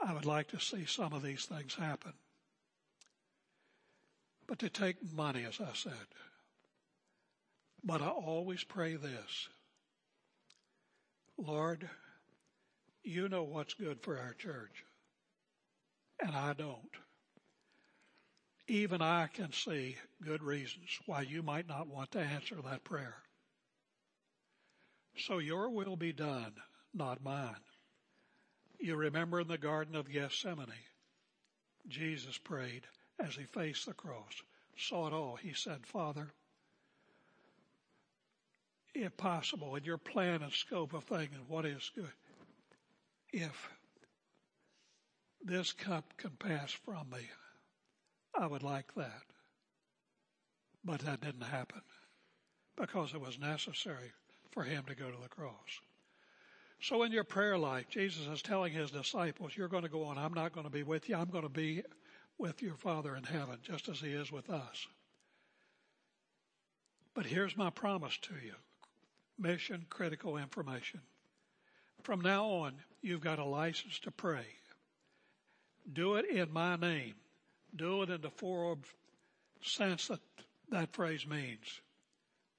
[0.00, 2.12] I would like to see some of these things happen.
[4.46, 5.92] But to take money, as I said.
[7.82, 9.48] But I always pray this.
[11.36, 11.88] Lord,
[13.02, 14.84] you know what's good for our church.
[16.20, 16.96] And I don't
[18.68, 23.16] even I can see good reasons why you might not want to answer that prayer.
[25.18, 26.52] So your will be done,
[26.92, 27.54] not mine.
[28.78, 30.66] You remember in the Garden of Gethsemane,
[31.88, 32.82] Jesus prayed
[33.18, 34.42] as he faced the cross,
[34.76, 35.36] saw it all.
[35.36, 36.32] He said, Father,
[38.94, 42.12] if possible, in your plan and scope of things and what is good,
[43.32, 43.68] if
[45.42, 47.28] this cup can pass from me,
[48.38, 49.22] I would like that.
[50.84, 51.82] But that didn't happen
[52.76, 54.12] because it was necessary
[54.52, 55.80] for him to go to the cross.
[56.80, 60.18] So in your prayer life, Jesus is telling his disciples, you're going to go on.
[60.18, 61.16] I'm not going to be with you.
[61.16, 61.82] I'm going to be
[62.38, 64.86] with your Father in heaven, just as he is with us.
[67.14, 68.52] But here's my promise to you.
[69.38, 71.00] Mission critical information.
[72.02, 74.46] From now on, you've got a license to pray.
[75.90, 77.14] Do it in my name
[77.74, 78.78] do it in the full
[79.62, 80.20] sense that
[80.70, 81.80] that phrase means.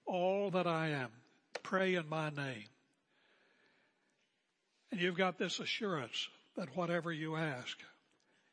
[0.06, 1.10] All that I am,
[1.64, 2.66] pray in my name.
[4.92, 7.78] And you've got this assurance that whatever you ask,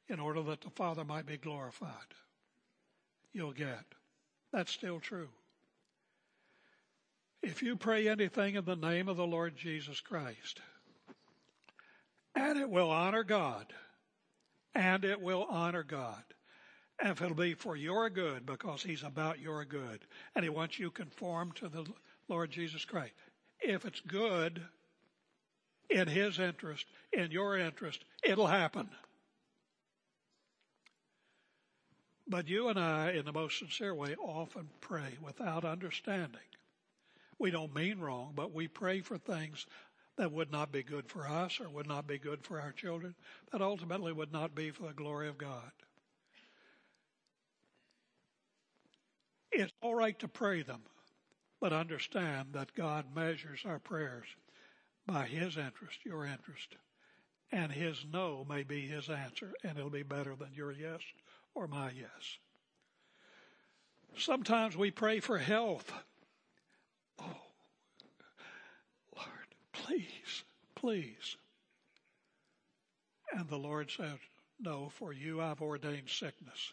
[0.09, 1.91] in order that the Father might be glorified,
[3.33, 3.85] you'll get.
[4.53, 5.29] That's still true.
[7.43, 10.61] If you pray anything in the name of the Lord Jesus Christ,
[12.35, 13.67] and it will honor God,
[14.75, 16.23] and it will honor God.
[17.01, 20.01] And if it'll be for your good because he's about your good
[20.35, 21.85] and he wants you conformed to the
[22.29, 23.13] Lord Jesus Christ.
[23.61, 24.63] If it's good
[25.91, 28.89] in his interest, in your interest, it'll happen.
[32.27, 36.41] But you and I, in the most sincere way, often pray without understanding.
[37.39, 39.67] We don't mean wrong, but we pray for things
[40.17, 43.15] that would not be good for us or would not be good for our children,
[43.53, 45.71] that ultimately would not be for the glory of God.
[49.57, 50.81] It's all right to pray them,
[51.61, 54.27] but understand that God measures our prayers
[55.07, 56.77] by His interest, your interest.
[57.53, 61.01] And His no may be His answer, and it'll be better than your yes
[61.55, 62.39] or my yes.
[64.17, 65.93] Sometimes we pray for health.
[67.21, 67.37] Oh,
[69.15, 70.43] Lord, please,
[70.75, 71.37] please.
[73.33, 74.19] And the Lord says,
[74.59, 76.73] No, for you I've ordained sickness.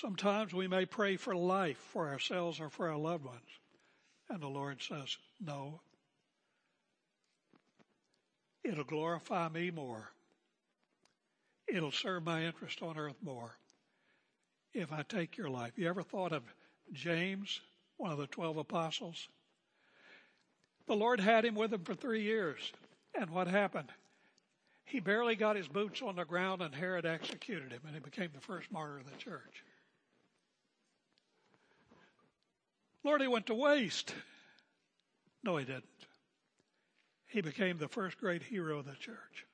[0.00, 3.48] Sometimes we may pray for life for ourselves or for our loved ones.
[4.28, 5.80] And the Lord says, No.
[8.64, 10.12] It'll glorify me more.
[11.68, 13.56] It'll serve my interest on earth more
[14.72, 15.72] if I take your life.
[15.76, 16.42] You ever thought of
[16.92, 17.60] James,
[17.96, 19.28] one of the 12 apostles?
[20.86, 22.72] The Lord had him with him for three years.
[23.14, 23.90] And what happened?
[24.84, 28.30] He barely got his boots on the ground and Herod executed him and he became
[28.34, 29.62] the first martyr of the church.
[33.04, 34.14] Lord, he went to waste.
[35.42, 35.84] No, he didn't.
[37.26, 39.46] He became the first great hero of the church.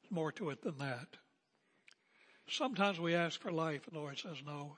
[0.00, 1.08] There's more to it than that.
[2.48, 4.76] Sometimes we ask for life, and the Lord says, No,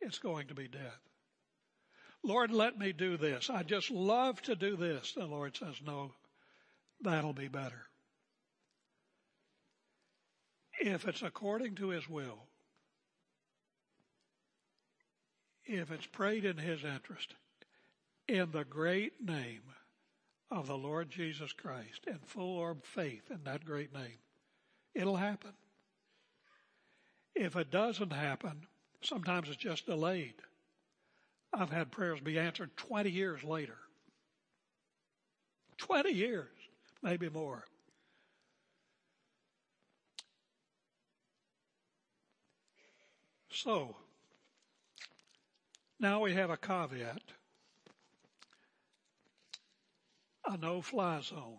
[0.00, 1.00] it's going to be death.
[2.22, 3.50] Lord, let me do this.
[3.50, 5.12] I just love to do this.
[5.12, 6.12] The Lord says, No,
[7.02, 7.82] that'll be better.
[10.80, 12.48] If it's according to His will,
[15.66, 17.34] if it's prayed in His interest,
[18.28, 19.62] in the great name
[20.50, 24.18] of the Lord Jesus Christ, and full of faith in that great name,
[24.94, 25.52] it'll happen.
[27.34, 28.66] If it doesn't happen,
[29.02, 30.34] sometimes it's just delayed.
[31.52, 33.78] I've had prayers be answered 20 years later.
[35.78, 36.48] 20 years,
[37.02, 37.64] maybe more.
[43.50, 43.96] So,
[46.04, 47.22] now we have a caveat
[50.44, 51.56] a no fly zone.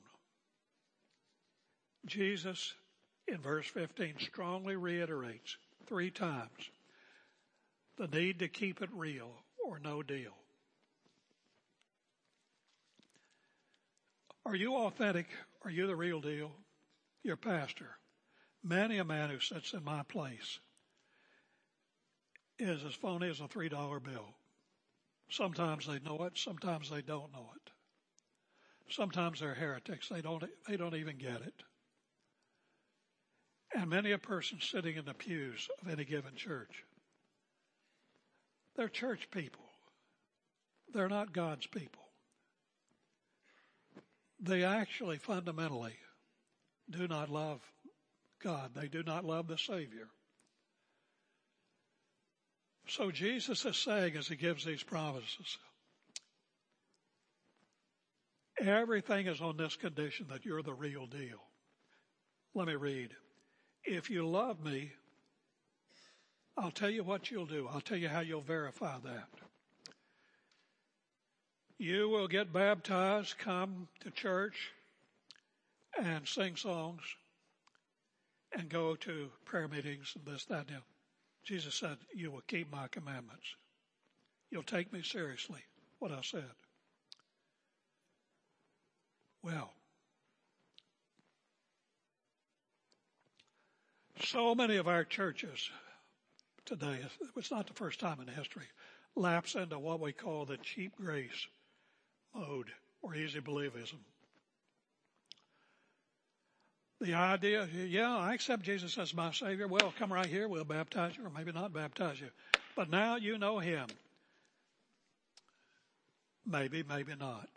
[2.06, 2.76] Jesus,
[3.28, 6.70] in verse 15, strongly reiterates three times
[7.98, 9.32] the need to keep it real
[9.66, 10.36] or no deal.
[14.46, 15.26] Are you authentic?
[15.64, 16.52] Are you the real deal?
[17.24, 17.98] Your pastor.
[18.64, 20.60] Many a man who sits in my place
[22.60, 23.70] is as phony as a $3
[24.04, 24.36] bill.
[25.30, 27.72] Sometimes they know it, sometimes they don't know it.
[28.90, 30.10] Sometimes they're heretics.
[30.10, 31.64] They don't, they don't even get it.
[33.74, 36.84] And many a person sitting in the pews of any given church,
[38.76, 39.64] they're church people.
[40.94, 42.04] They're not God's people.
[44.40, 45.96] They actually fundamentally
[46.90, 47.62] do not love
[48.44, 48.72] God.
[48.76, 50.08] They do not love the Savior.
[52.88, 55.58] So Jesus is saying as he gives these promises,
[58.60, 61.42] everything is on this condition that you're the real deal.
[62.54, 63.10] Let me read.
[63.84, 64.92] If you love me,
[66.58, 67.68] I'll tell you what you'll do.
[67.72, 69.28] I'll tell you how you'll verify that.
[71.78, 74.72] You will get baptized, come to church,
[76.02, 77.02] and sing songs,
[78.58, 80.95] and go to prayer meetings and this, that, and that.
[81.46, 83.56] Jesus said, You will keep my commandments.
[84.50, 85.60] You'll take me seriously,
[86.00, 86.50] what I said.
[89.44, 89.72] Well,
[94.24, 95.70] so many of our churches
[96.66, 96.98] today,
[97.36, 98.66] it's not the first time in history,
[99.16, 101.48] lapse into what we call the cheap grace
[102.34, 102.72] mode
[103.04, 104.00] or easy believism.
[107.02, 109.68] The idea, yeah, I accept Jesus as my Savior.
[109.68, 112.30] Well, come right here, we'll baptize you, or maybe not baptize you.
[112.76, 113.88] But now you know him.
[116.46, 117.50] Maybe, maybe not.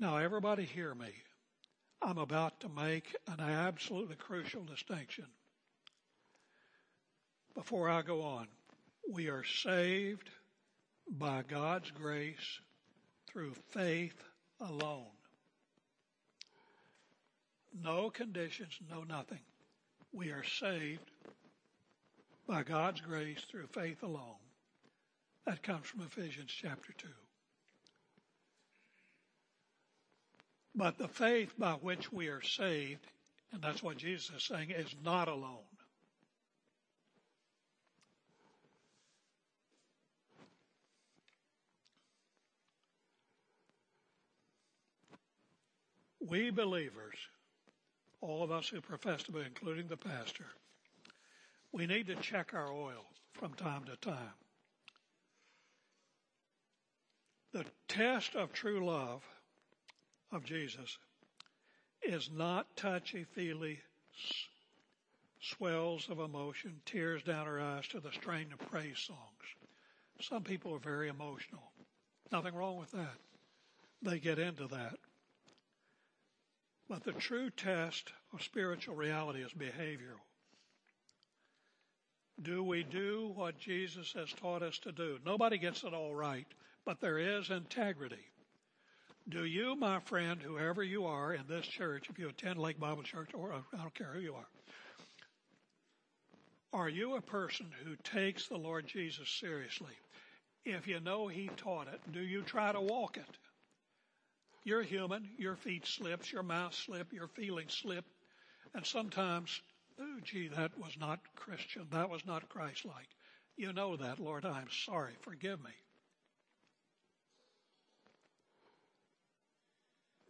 [0.00, 1.10] Now, everybody hear me.
[2.00, 5.26] I'm about to make an absolutely crucial distinction.
[7.54, 8.48] Before I go on,
[9.08, 10.28] we are saved
[11.08, 12.60] by God's grace
[13.28, 14.20] through faith
[14.62, 15.06] alone.
[17.82, 19.40] No conditions, no nothing.
[20.12, 21.10] We are saved
[22.46, 24.36] by God's grace through faith alone.
[25.46, 27.08] That comes from Ephesians chapter 2.
[30.74, 33.06] But the faith by which we are saved,
[33.52, 35.58] and that's what Jesus is saying, is not alone.
[46.28, 47.16] We believers
[48.20, 50.46] all of us who profess to be, including the pastor,
[51.72, 54.34] we need to check our oil from time to time.
[57.52, 59.22] The test of true love
[60.30, 60.96] of Jesus
[62.02, 63.80] is not touchy feely
[65.40, 69.18] swells of emotion, tears down our eyes to the strain of praise songs.
[70.20, 71.62] Some people are very emotional.
[72.30, 73.16] Nothing wrong with that.
[74.02, 74.96] They get into that.
[76.92, 80.20] But the true test of spiritual reality is behavioral.
[82.42, 85.18] Do we do what Jesus has taught us to do?
[85.24, 86.44] Nobody gets it all right,
[86.84, 88.26] but there is integrity.
[89.26, 93.04] Do you, my friend, whoever you are in this church, if you attend Lake Bible
[93.04, 94.48] Church, or uh, I don't care who you are,
[96.74, 99.96] are you a person who takes the Lord Jesus seriously?
[100.66, 103.38] If you know He taught it, do you try to walk it?
[104.64, 105.28] You're human.
[105.38, 108.04] Your feet slips, your mouth slip, your feelings slip.
[108.74, 109.60] And sometimes,
[110.00, 111.86] oh, gee, that was not Christian.
[111.90, 113.08] That was not Christ-like.
[113.56, 114.44] You know that, Lord.
[114.44, 115.12] I'm sorry.
[115.22, 115.70] Forgive me.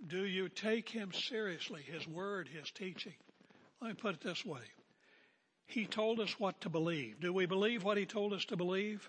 [0.05, 3.15] Do you take him seriously, his word, his teaching?
[3.81, 4.63] Let me put it this way.
[5.67, 7.21] He told us what to believe.
[7.21, 9.09] Do we believe what he told us to believe?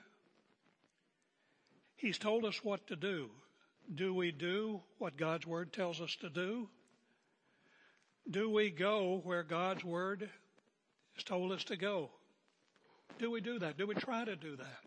[1.95, 3.31] He's told us what to do.
[3.93, 6.69] Do we do what God's Word tells us to do?
[8.29, 10.29] Do we go where God's Word
[11.15, 12.09] has told us to go?
[13.19, 13.77] Do we do that?
[13.77, 14.79] Do we try to do that?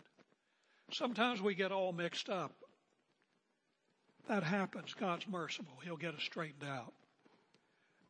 [0.93, 2.53] Sometimes we get all mixed up.
[4.29, 4.95] That happens.
[4.95, 5.79] God's merciful.
[5.85, 6.93] He'll get us straightened out.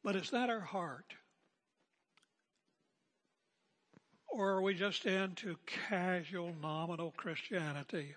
[0.03, 1.14] But is that our heart?
[4.28, 5.57] Or are we just into
[5.89, 8.14] casual, nominal Christianity?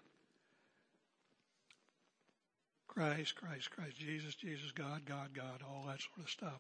[2.90, 6.60] Christ, Christ, Christ, Jesus, Jesus, God, God, God, all that sort of stuff.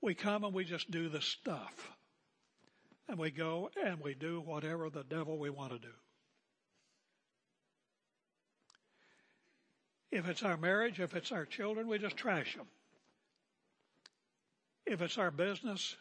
[0.00, 1.92] We come and we just do the stuff.
[3.06, 5.92] And we go and we do whatever the devil we want to do.
[10.10, 12.66] If it's our marriage, if it's our children, we just trash them.
[14.86, 15.96] If it's our business,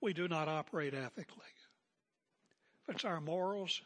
[0.00, 1.46] we do not operate ethically.
[2.86, 3.80] If it's our morals,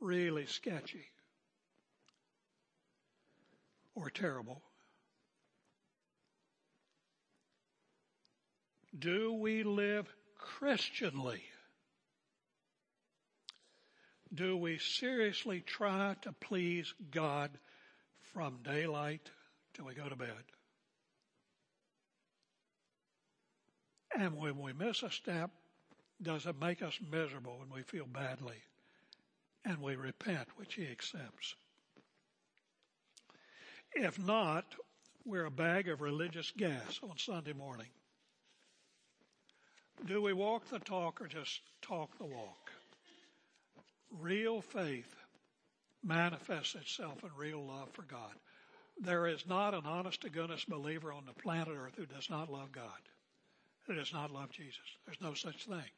[0.00, 1.06] really sketchy
[3.98, 4.62] or terrible.
[8.96, 11.42] Do we live Christianly?
[14.32, 17.50] Do we seriously try to please God
[18.32, 19.30] from daylight
[19.74, 20.44] till we go to bed?
[24.16, 25.50] And when we miss a step,
[26.20, 28.62] does it make us miserable when we feel badly
[29.64, 31.54] and we repent, which He accepts?
[34.00, 34.64] If not,
[35.24, 37.88] we're a bag of religious gas on Sunday morning.
[40.06, 42.70] Do we walk the talk or just talk the walk?
[44.20, 45.12] Real faith
[46.04, 48.32] manifests itself in real love for God.
[49.00, 52.48] There is not an honest to goodness believer on the planet earth who does not
[52.48, 53.02] love God,
[53.88, 54.78] who does not love Jesus.
[55.06, 55.90] There's no such thing.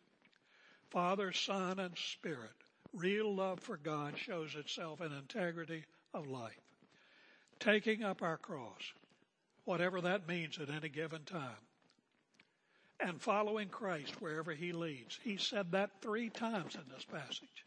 [0.89, 2.57] Father, Son, and Spirit,
[2.95, 5.85] real love for God shows itself in integrity
[6.15, 6.70] of life
[7.61, 8.93] taking up our cross,
[9.65, 11.61] whatever that means at any given time,
[12.99, 15.19] and following Christ wherever he leads.
[15.23, 17.65] He said that three times in this passage.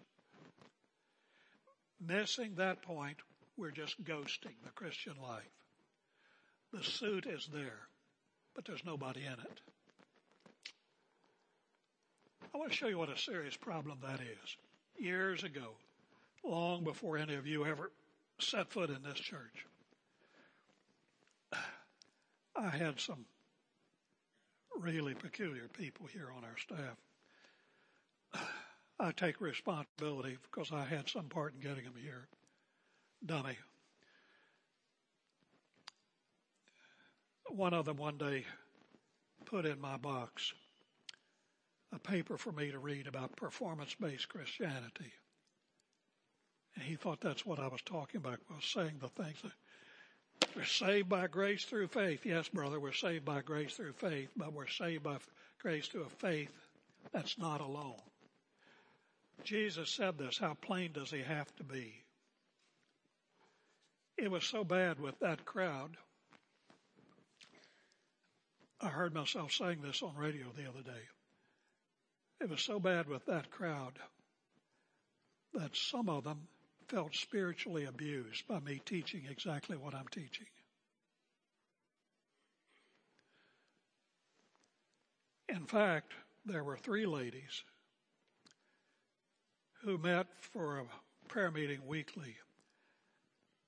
[2.06, 3.18] Missing that point,
[3.56, 5.44] we're just ghosting the Christian life.
[6.74, 7.88] The suit is there,
[8.56, 9.62] but there's nobody in it.
[12.54, 14.58] I want to show you what a serious problem that is.
[14.98, 15.76] Years ago,
[16.44, 17.92] long before any of you ever
[18.40, 19.66] set foot in this church,
[22.56, 23.26] I had some
[24.78, 26.98] really peculiar people here on our staff.
[29.00, 32.28] I take responsibility because I had some part in getting them here.
[33.26, 33.58] Dummy.
[37.50, 38.46] One of them one day
[39.46, 40.54] put in my box
[41.94, 45.14] a paper for me to read about performance based Christianity.
[46.76, 49.52] And he thought that's what I was talking about, was saying the things that
[50.56, 52.26] we're saved by grace through faith.
[52.26, 55.18] Yes, brother, we're saved by grace through faith, but we're saved by
[55.62, 56.52] grace through a faith
[57.12, 58.02] that's not alone.
[59.44, 60.38] Jesus said this.
[60.38, 61.94] How plain does he have to be?
[64.18, 65.98] It was so bad with that crowd.
[68.80, 71.04] I heard myself saying this on radio the other day.
[72.42, 73.94] It was so bad with that crowd
[75.54, 76.48] that some of them
[76.94, 80.46] felt spiritually abused by me teaching exactly what I'm teaching.
[85.50, 86.12] In fact,
[86.46, 87.64] there were three ladies
[89.84, 90.86] who met for a
[91.28, 92.36] prayer meeting weekly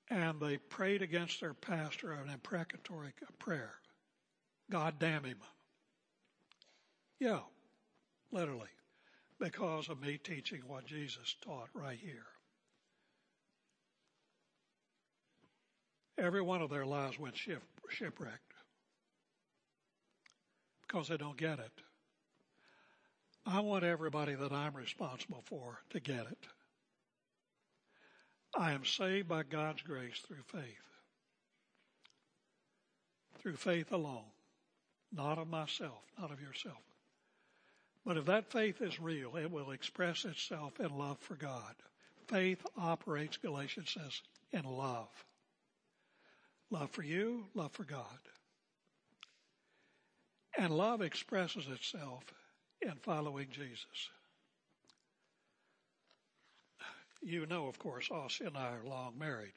[0.08, 3.74] and they prayed against their pastor an imprecatory prayer.
[4.70, 5.38] God damn him.
[7.18, 7.40] Yeah,
[8.30, 8.68] literally,
[9.40, 12.26] because of me teaching what Jesus taught right here.
[16.18, 18.54] Every one of their lives went shipwrecked
[20.82, 21.72] because they don't get it.
[23.44, 26.46] I want everybody that I'm responsible for to get it.
[28.58, 30.62] I am saved by God's grace through faith.
[33.40, 34.24] Through faith alone.
[35.12, 36.80] Not of myself, not of yourself.
[38.04, 41.74] But if that faith is real, it will express itself in love for God.
[42.28, 45.08] Faith operates, Galatians says, in love.
[46.70, 48.04] Love for you, love for God.
[50.58, 52.24] And love expresses itself
[52.80, 54.10] in following Jesus.
[57.22, 59.52] You know, of course, Ossie and I are long married.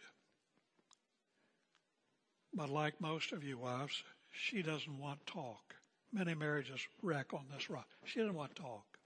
[2.53, 5.75] But like most of you wives, she doesn't want talk.
[6.11, 7.87] Many marriages wreck on this rock.
[8.05, 8.97] She didn't want talk.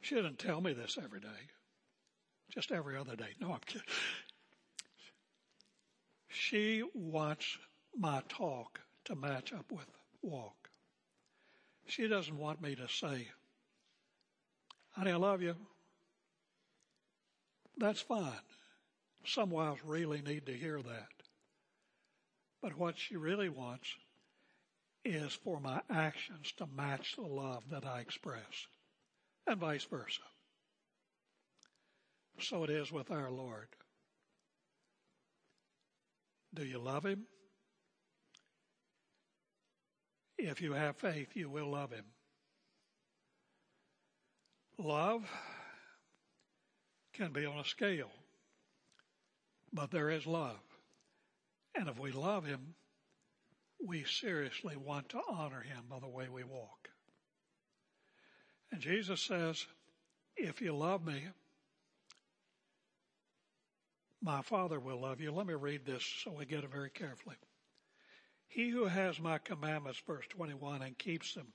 [0.00, 1.28] She didn't tell me this every day.
[2.52, 3.30] Just every other day.
[3.40, 3.86] No, I'm kidding.
[6.30, 7.58] She wants
[7.96, 9.86] my talk to match up with
[10.22, 10.70] walk.
[11.86, 13.26] She doesn't want me to say,
[14.90, 15.56] honey, I love you.
[17.76, 18.30] That's fine.
[19.24, 21.08] Some wives really need to hear that.
[22.62, 23.88] But what she really wants
[25.04, 28.68] is for my actions to match the love that I express,
[29.46, 30.20] and vice versa.
[32.38, 33.68] So it is with our Lord.
[36.54, 37.26] Do you love Him?
[40.38, 42.04] If you have faith, you will love Him.
[44.78, 45.22] Love
[47.12, 48.10] can be on a scale,
[49.72, 50.60] but there is love.
[51.74, 52.74] And if we love Him,
[53.86, 56.88] we seriously want to honor Him by the way we walk.
[58.72, 59.66] And Jesus says,
[60.36, 61.28] if you love me,
[64.22, 65.32] my Father will love you.
[65.32, 67.36] Let me read this so we get it very carefully.
[68.48, 71.46] He who has my commandments, verse 21, and keeps them,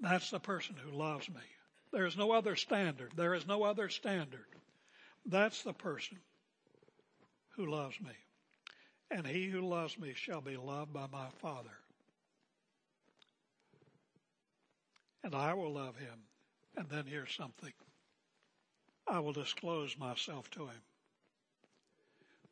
[0.00, 1.42] that's the person who loves me.
[1.92, 3.12] There is no other standard.
[3.16, 4.46] There is no other standard.
[5.26, 6.18] That's the person
[7.56, 8.12] who loves me.
[9.10, 11.76] And he who loves me shall be loved by my Father.
[15.24, 16.20] And I will love him.
[16.76, 17.72] And then here's something.
[19.06, 20.80] I will disclose myself to him.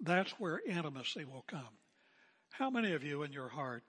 [0.00, 1.76] That's where intimacy will come.
[2.50, 3.84] How many of you in your heart,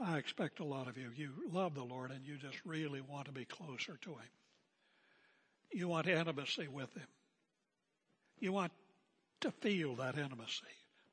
[0.00, 3.26] I expect a lot of you, you love the Lord and you just really want
[3.26, 4.30] to be closer to Him.
[5.72, 7.06] You want intimacy with Him.
[8.38, 8.72] You want
[9.40, 10.62] to feel that intimacy,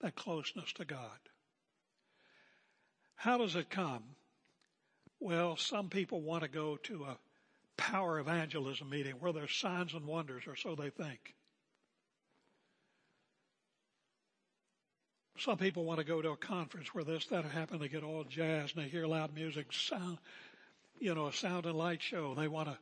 [0.01, 1.19] that closeness to God.
[3.15, 4.03] How does it come?
[5.19, 7.17] Well, some people want to go to a
[7.77, 11.35] power evangelism meeting where there's signs and wonders, or so they think.
[15.41, 17.79] Some people want to go to a conference where this, that happen.
[17.79, 20.19] They get all jazzed and they hear loud music, sound,
[20.99, 22.35] you know, a sound and light show.
[22.35, 22.77] They want to,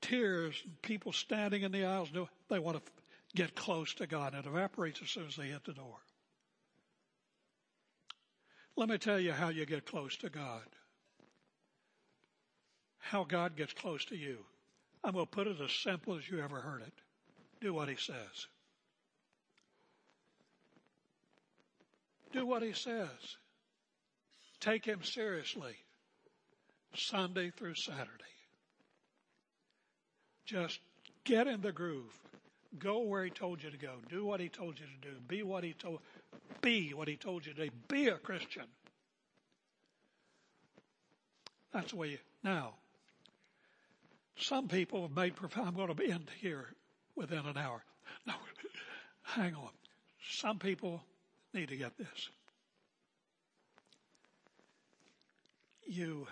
[0.00, 2.10] tears, people standing in the aisles,
[2.48, 2.92] they want to
[3.34, 4.34] get close to God.
[4.34, 5.96] It evaporates as soon as they hit the door.
[8.76, 10.62] Let me tell you how you get close to God.
[12.98, 14.38] How God gets close to you.
[15.02, 16.92] I'm going to put it as simple as you ever heard it.
[17.60, 18.46] Do what He says.
[22.32, 23.08] Do what he says.
[24.60, 25.74] Take him seriously.
[26.94, 28.08] Sunday through Saturday.
[30.44, 30.80] Just
[31.24, 32.12] get in the groove.
[32.78, 33.94] Go where he told you to go.
[34.08, 35.14] Do what he told you to do.
[35.28, 36.00] Be what he told
[36.60, 37.70] be what he told you to be.
[37.88, 38.64] Be a Christian.
[41.72, 42.74] That's the way you now
[44.42, 46.66] some people have made profound I'm going to end here
[47.14, 47.82] within an hour.
[48.26, 48.34] No,
[49.22, 49.70] hang on.
[50.30, 51.02] Some people
[51.54, 52.30] need to get this.
[55.86, 56.26] You,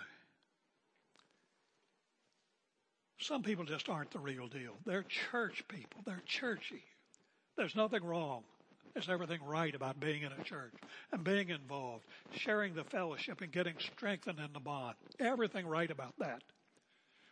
[3.19, 4.73] some people just aren't the real deal.
[4.85, 6.01] They're church people.
[6.05, 6.83] They're churchy.
[7.57, 8.43] There's nothing wrong.
[8.93, 10.73] There's everything right about being in a church
[11.11, 14.95] and being involved, sharing the fellowship and getting strengthened in the bond.
[15.19, 16.41] Everything right about that.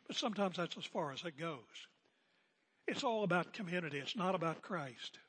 [0.08, 1.60] But sometimes that's as far as it goes.
[2.88, 4.00] It's all about community.
[4.00, 5.20] It's not about Christ.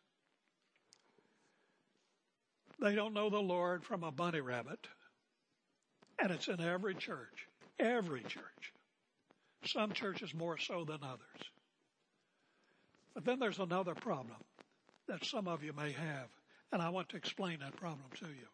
[2.80, 4.86] They don't know the Lord from a bunny rabbit.
[6.18, 7.46] And it's in every church.
[7.78, 8.72] Every church.
[9.66, 11.50] Some churches more so than others.
[13.14, 14.36] But then there's another problem
[15.08, 16.28] that some of you may have,
[16.72, 18.46] and I want to explain that problem to you.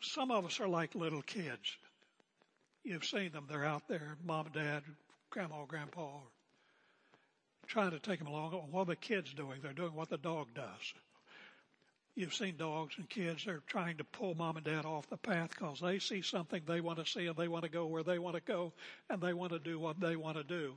[0.00, 1.76] Some of us are like little kids.
[2.84, 3.46] You've seen them.
[3.48, 4.82] They're out there, mom dad,
[5.30, 6.18] grandma, grandpa,
[7.72, 8.52] trying to take them along.
[8.70, 9.60] What are the kids doing?
[9.62, 10.94] They're doing what the dog does.
[12.14, 15.48] You've seen dogs and kids, they're trying to pull mom and dad off the path
[15.48, 18.18] because they see something they want to see and they want to go where they
[18.18, 18.74] want to go
[19.08, 20.74] and they want to do what they want to do.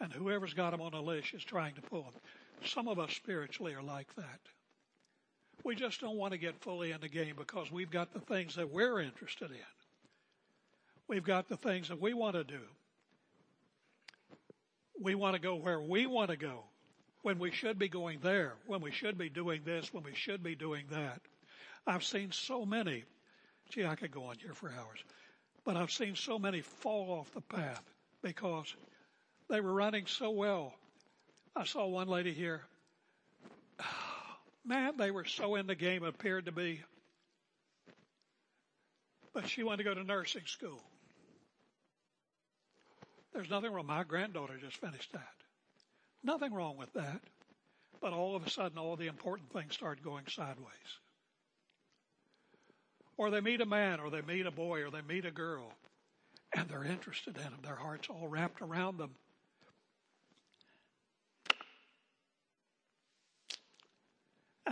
[0.00, 2.14] And whoever's got them on a leash is trying to pull them.
[2.64, 4.40] Some of us spiritually are like that.
[5.64, 8.54] We just don't want to get fully in the game because we've got the things
[8.54, 9.56] that we're interested in.
[11.08, 12.60] We've got the things that we want to do.
[15.00, 16.64] We want to go where we want to go
[17.22, 20.42] when we should be going there, when we should be doing this, when we should
[20.42, 21.20] be doing that.
[21.86, 23.04] I've seen so many,
[23.70, 25.02] gee, I could go on here for hours,
[25.64, 27.82] but I've seen so many fall off the path
[28.22, 28.74] because
[29.48, 30.74] they were running so well.
[31.54, 32.62] I saw one lady here
[34.64, 36.80] Man, they were so in the game, appeared to be.
[39.34, 40.80] But she wanted to go to nursing school.
[43.32, 43.86] There's nothing wrong.
[43.86, 45.34] My granddaughter just finished that.
[46.22, 47.20] Nothing wrong with that.
[48.00, 50.98] But all of a sudden, all the important things start going sideways.
[53.16, 55.72] Or they meet a man, or they meet a boy, or they meet a girl,
[56.56, 57.60] and they're interested in them.
[57.62, 59.10] Their heart's all wrapped around them.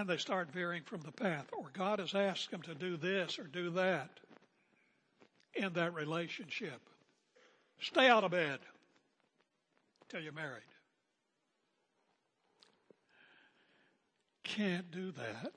[0.00, 3.38] and they start veering from the path, or God has asked them to do this
[3.38, 4.08] or do that
[5.54, 6.80] in that relationship.
[7.80, 8.58] Stay out of bed
[10.08, 10.62] till you're married.
[14.44, 15.52] Can't do that.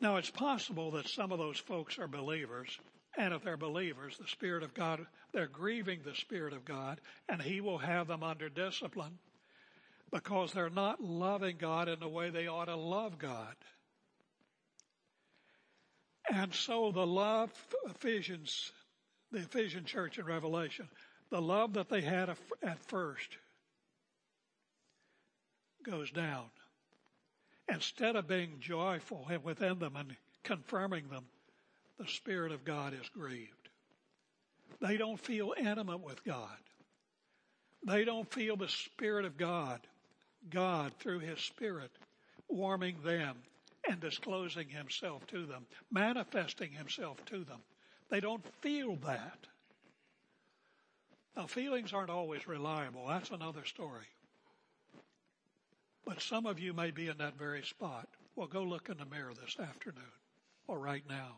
[0.00, 2.78] Now, it's possible that some of those folks are believers,
[3.18, 7.42] and if they're believers, the Spirit of God, they're grieving the Spirit of God, and
[7.42, 9.18] He will have them under discipline
[10.10, 13.54] because they're not loving God in the way they ought to love God.
[16.28, 17.50] And so the love,
[17.88, 18.72] Ephesians,
[19.32, 20.88] the Ephesian church in Revelation,
[21.30, 22.28] the love that they had
[22.62, 23.36] at first
[25.84, 26.44] goes down.
[27.72, 31.24] Instead of being joyful within them and confirming them,
[31.98, 33.68] the Spirit of God is grieved.
[34.80, 36.56] They don't feel intimate with God.
[37.86, 39.80] They don't feel the Spirit of God
[40.48, 41.90] God through His Spirit
[42.48, 43.36] warming them
[43.90, 47.60] and disclosing Himself to them, manifesting Himself to them.
[48.10, 49.46] They don't feel that.
[51.36, 53.06] Now, feelings aren't always reliable.
[53.08, 54.06] That's another story.
[56.04, 58.08] But some of you may be in that very spot.
[58.34, 60.02] Well, go look in the mirror this afternoon,
[60.66, 61.36] or right now,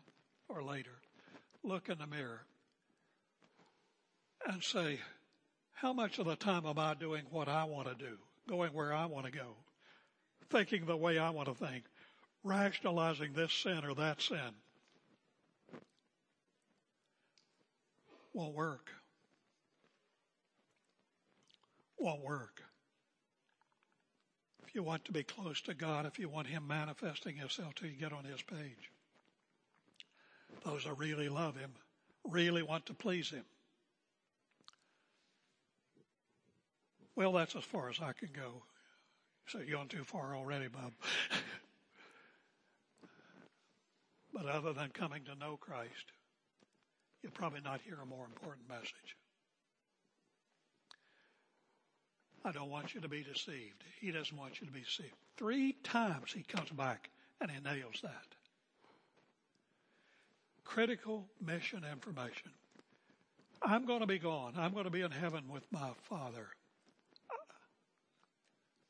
[0.48, 1.00] or later.
[1.62, 2.42] Look in the mirror
[4.46, 5.00] and say,
[5.72, 8.18] how much of the time am I doing what I want to do?
[8.48, 9.56] going where I want to go,
[10.50, 11.84] thinking the way I want to think,
[12.44, 14.38] rationalizing this sin or that sin.
[18.34, 18.90] Won't work.
[21.98, 22.62] Won't work.
[24.66, 27.86] If you want to be close to God, if you want Him manifesting Himself to
[27.86, 28.90] you, get on His page.
[30.64, 31.72] Those that really love Him,
[32.24, 33.44] really want to please Him.
[37.14, 38.62] Well, that's as far as I can go.
[39.46, 40.92] So you're going too far already, Bob.
[44.32, 46.12] but other than coming to know Christ,
[47.22, 49.16] you'll probably not hear a more important message.
[52.44, 53.84] I don't want you to be deceived.
[54.00, 55.14] He doesn't want you to be deceived.
[55.36, 57.10] Three times he comes back
[57.40, 58.26] and he nails that.
[60.64, 62.50] Critical mission information.
[63.62, 64.54] I'm going to be gone.
[64.56, 66.48] I'm going to be in heaven with my Father.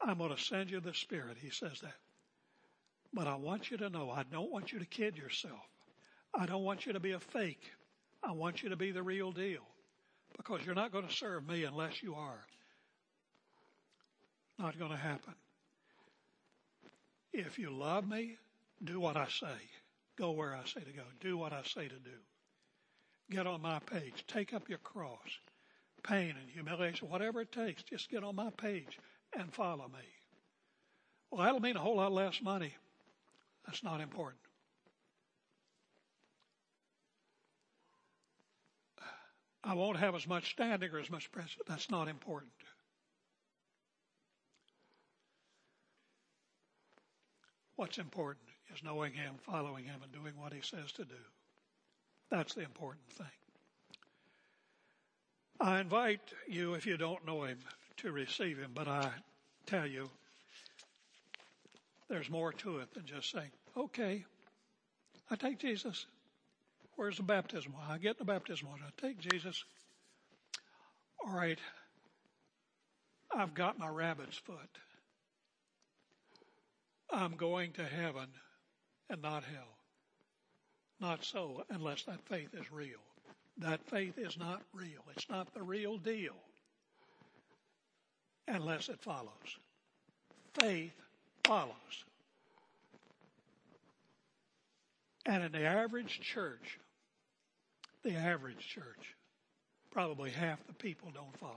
[0.00, 1.36] I'm going to send you the Spirit.
[1.40, 1.94] He says that.
[3.14, 5.60] But I want you to know, I don't want you to kid yourself.
[6.34, 7.70] I don't want you to be a fake.
[8.22, 9.62] I want you to be the real deal
[10.36, 12.46] because you're not going to serve me unless you are.
[14.58, 15.34] Not going to happen.
[17.32, 18.36] If you love me,
[18.84, 19.58] do what I say.
[20.18, 21.02] Go where I say to go.
[21.20, 22.18] Do what I say to do.
[23.30, 24.24] Get on my page.
[24.26, 25.18] Take up your cross.
[26.02, 28.98] Pain and humiliation, whatever it takes, just get on my page
[29.38, 30.04] and follow me.
[31.30, 32.74] Well, that'll mean a whole lot less money.
[33.66, 34.40] That's not important.
[39.64, 41.56] I won't have as much standing or as much presence.
[41.68, 42.50] That's not important.
[47.76, 51.14] What's important is knowing Him, following Him, and doing what He says to do.
[52.30, 53.26] That's the important thing.
[55.60, 57.58] I invite you, if you don't know Him,
[57.98, 59.10] to receive Him, but I
[59.66, 60.10] tell you,
[62.12, 64.22] there's more to it than just saying, okay,
[65.30, 66.04] I take Jesus.
[66.96, 67.72] Where's the baptism?
[67.88, 68.68] I get the baptism.
[68.70, 69.64] I take Jesus.
[71.24, 71.58] All right,
[73.34, 74.58] I've got my rabbit's foot.
[77.10, 78.26] I'm going to heaven
[79.08, 79.78] and not hell.
[81.00, 83.00] Not so unless that faith is real.
[83.56, 85.00] That faith is not real.
[85.16, 86.36] It's not the real deal
[88.48, 89.56] unless it follows.
[90.60, 90.92] Faith
[91.44, 92.04] follows.
[95.26, 96.78] And in the average church,
[98.02, 99.14] the average church,
[99.90, 101.56] probably half the people don't follow.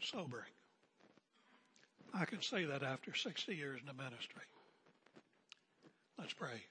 [0.00, 0.44] Sobering.
[2.14, 4.42] I can say that after 60 years in the ministry.
[6.18, 6.62] Let's pray.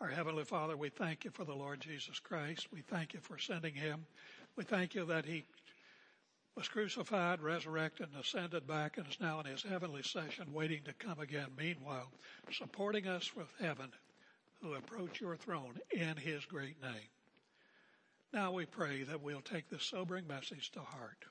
[0.00, 2.66] Our Heavenly Father, we thank you for the Lord Jesus Christ.
[2.72, 4.04] We thank you for sending him.
[4.56, 5.44] We thank you that he
[6.56, 10.92] was crucified, resurrected, and ascended back, and is now in his heavenly session waiting to
[10.92, 11.48] come again.
[11.56, 12.12] Meanwhile,
[12.50, 13.90] supporting us with heaven
[14.60, 17.10] who approach your throne in his great name.
[18.32, 21.24] Now we pray that we'll take this sobering message to heart.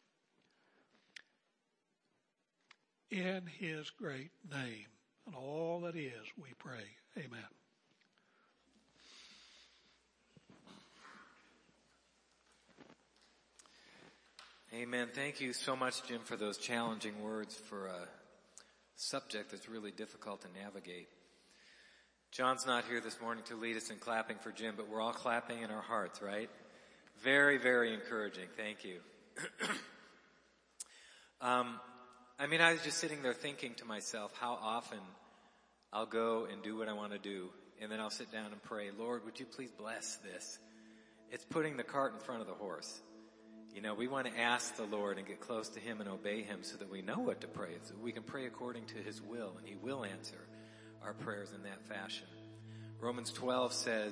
[3.10, 4.88] In his great name
[5.26, 6.86] and all that is, we pray.
[7.18, 7.61] Amen.
[14.74, 15.10] Amen.
[15.14, 18.08] Thank you so much, Jim, for those challenging words for a
[18.96, 21.10] subject that's really difficult to navigate.
[22.32, 25.12] John's not here this morning to lead us in clapping for Jim, but we're all
[25.12, 26.50] clapping in our hearts, right?
[27.22, 28.46] Very, very encouraging.
[28.56, 29.00] Thank you.
[31.42, 31.78] um,
[32.40, 35.00] I mean, I was just sitting there thinking to myself how often
[35.92, 37.50] I'll go and do what I want to do,
[37.82, 40.60] and then I'll sit down and pray, Lord, would you please bless this?
[41.30, 43.02] It's putting the cart in front of the horse.
[43.74, 46.42] You know, we want to ask the Lord and get close to Him and obey
[46.42, 49.22] Him so that we know what to pray, so we can pray according to His
[49.22, 50.38] will, and He will answer
[51.04, 52.28] our prayers in that fashion.
[53.00, 54.00] Romans 12 says,